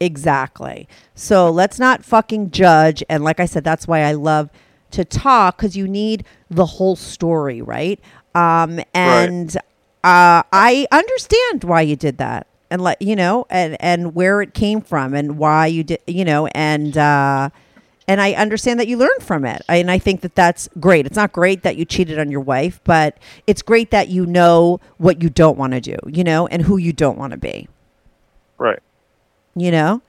[0.05, 0.87] Exactly.
[1.15, 3.03] So let's not fucking judge.
[3.09, 4.51] And like I said, that's why I love
[4.91, 7.99] to talk because you need the whole story, right?
[8.35, 9.57] Um, and
[10.03, 14.53] uh, I understand why you did that, and like you know, and and where it
[14.53, 16.97] came from, and why you did, you know, and.
[16.97, 17.49] Uh,
[18.07, 19.63] and I understand that you learned from it.
[19.67, 21.07] And I think that that's great.
[21.07, 24.79] It's not great that you cheated on your wife, but it's great that you know
[24.97, 27.67] what you don't want to do, you know, and who you don't want to be
[28.57, 28.79] Right.
[29.55, 30.01] You know?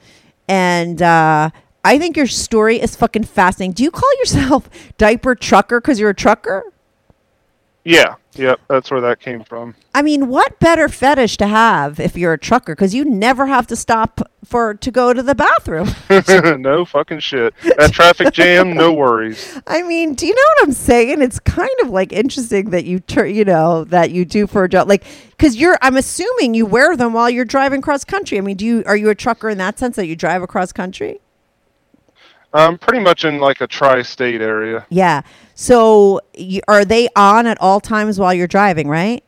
[0.48, 1.50] And uh,
[1.84, 3.72] I think your story is fucking fascinating.
[3.72, 4.68] Do you call yourself
[4.98, 6.64] diaper trucker because you're a trucker?
[7.86, 9.76] Yeah, yep, that's where that came from.
[9.94, 12.74] I mean, what better fetish to have if you're a trucker?
[12.74, 15.90] Because you never have to stop for to go to the bathroom.
[16.60, 17.54] no fucking shit.
[17.78, 19.60] That traffic jam, no worries.
[19.68, 21.22] I mean, do you know what I'm saying?
[21.22, 24.68] It's kind of like interesting that you tur- you know that you do for a
[24.68, 25.78] job, like because you're.
[25.80, 28.36] I'm assuming you wear them while you're driving cross country.
[28.36, 30.72] I mean, do you are you a trucker in that sense that you drive across
[30.72, 31.20] country?
[32.52, 34.86] Um, pretty much in like a tri-state area.
[34.88, 35.22] Yeah.
[35.56, 38.88] So you, are they on at all times while you're driving?
[38.88, 39.24] Right.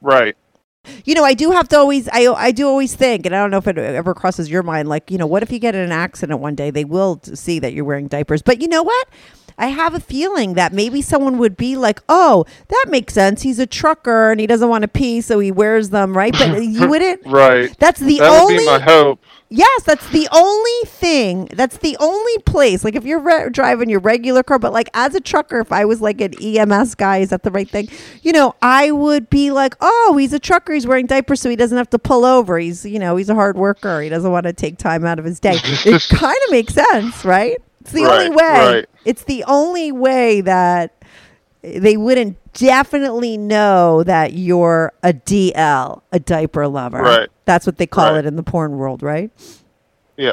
[0.00, 0.36] Right.
[1.04, 3.50] You know, I do have to always, I, I do always think, and I don't
[3.50, 5.80] know if it ever crosses your mind, like, you know, what if you get in
[5.80, 6.70] an accident one day?
[6.70, 8.42] They will see that you're wearing diapers.
[8.42, 9.08] But you know what?
[9.58, 13.42] I have a feeling that maybe someone would be like, oh, that makes sense.
[13.42, 16.32] He's a trucker and he doesn't want to pee, so he wears them, right?
[16.32, 17.26] But you wouldn't.
[17.26, 17.76] Right.
[17.78, 18.54] That's the that only.
[18.54, 19.20] would be my hope.
[19.50, 21.46] Yes, that's the only thing.
[21.54, 22.84] That's the only place.
[22.84, 25.86] Like if you're re- driving your regular car, but like as a trucker, if I
[25.86, 27.88] was like an EMS guy, is that the right thing?
[28.22, 30.74] You know, I would be like, oh, he's a trucker.
[30.74, 32.58] He's wearing diapers so he doesn't have to pull over.
[32.58, 34.02] He's, you know, he's a hard worker.
[34.02, 35.54] He doesn't want to take time out of his day.
[35.64, 37.56] it kind of makes sense, right?
[37.92, 38.36] It's the only way.
[38.76, 38.86] right.
[39.04, 40.94] It's the only way that
[41.62, 47.02] they wouldn't definitely know that you're a DL, a diaper lover.
[47.02, 47.28] Right.
[47.44, 48.18] That's what they call Right.
[48.24, 49.30] it in the porn world, right?
[50.16, 50.32] Yeah.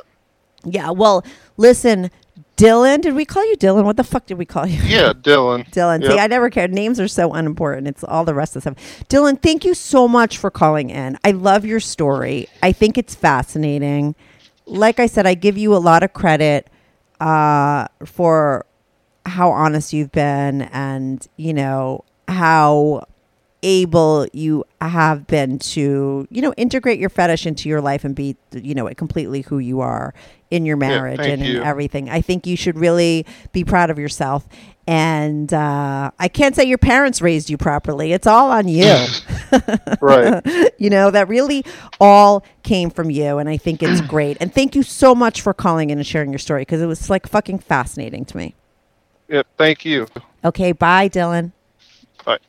[0.63, 0.91] Yeah.
[0.91, 1.23] Well,
[1.57, 2.09] listen,
[2.55, 3.01] Dillon.
[3.01, 3.85] Did we call you Dillon?
[3.85, 4.81] What the fuck did we call you?
[4.83, 5.65] Yeah, Dillon.
[5.71, 6.01] Dillon.
[6.01, 6.11] Yep.
[6.11, 6.73] See, I never cared.
[6.73, 7.87] Names are so unimportant.
[7.87, 9.07] It's all the rest of the stuff.
[9.07, 11.17] Dillon, thank you so much for calling in.
[11.23, 12.47] I love your story.
[12.63, 14.15] I think it's fascinating.
[14.65, 16.67] Like I said, I give you a lot of credit
[17.19, 18.65] uh, for
[19.25, 23.05] how honest you've been and, you know, how
[23.63, 28.35] able you have been to, you know, integrate your fetish into your life and be,
[28.51, 30.13] you know, completely who you are
[30.51, 31.63] in your marriage thank and in you.
[31.63, 32.09] everything.
[32.09, 34.47] I think you should really be proud of yourself.
[34.87, 38.13] And uh, I can't say your parents raised you properly.
[38.13, 39.05] It's all on you.
[40.01, 40.43] Right.
[40.77, 41.63] you know, that really
[41.99, 43.37] all came from you.
[43.37, 44.37] And I think it's great.
[44.41, 47.09] And thank you so much for calling in and sharing your story because it was
[47.09, 48.53] like fucking fascinating to me.
[49.29, 49.47] Yep.
[49.57, 50.07] Thank you.
[50.43, 50.73] Okay.
[50.73, 51.53] Bye, Dillon.
[52.25, 52.39] Bye.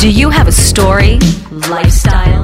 [0.00, 1.18] Do you have a story,
[1.50, 2.43] lifestyle,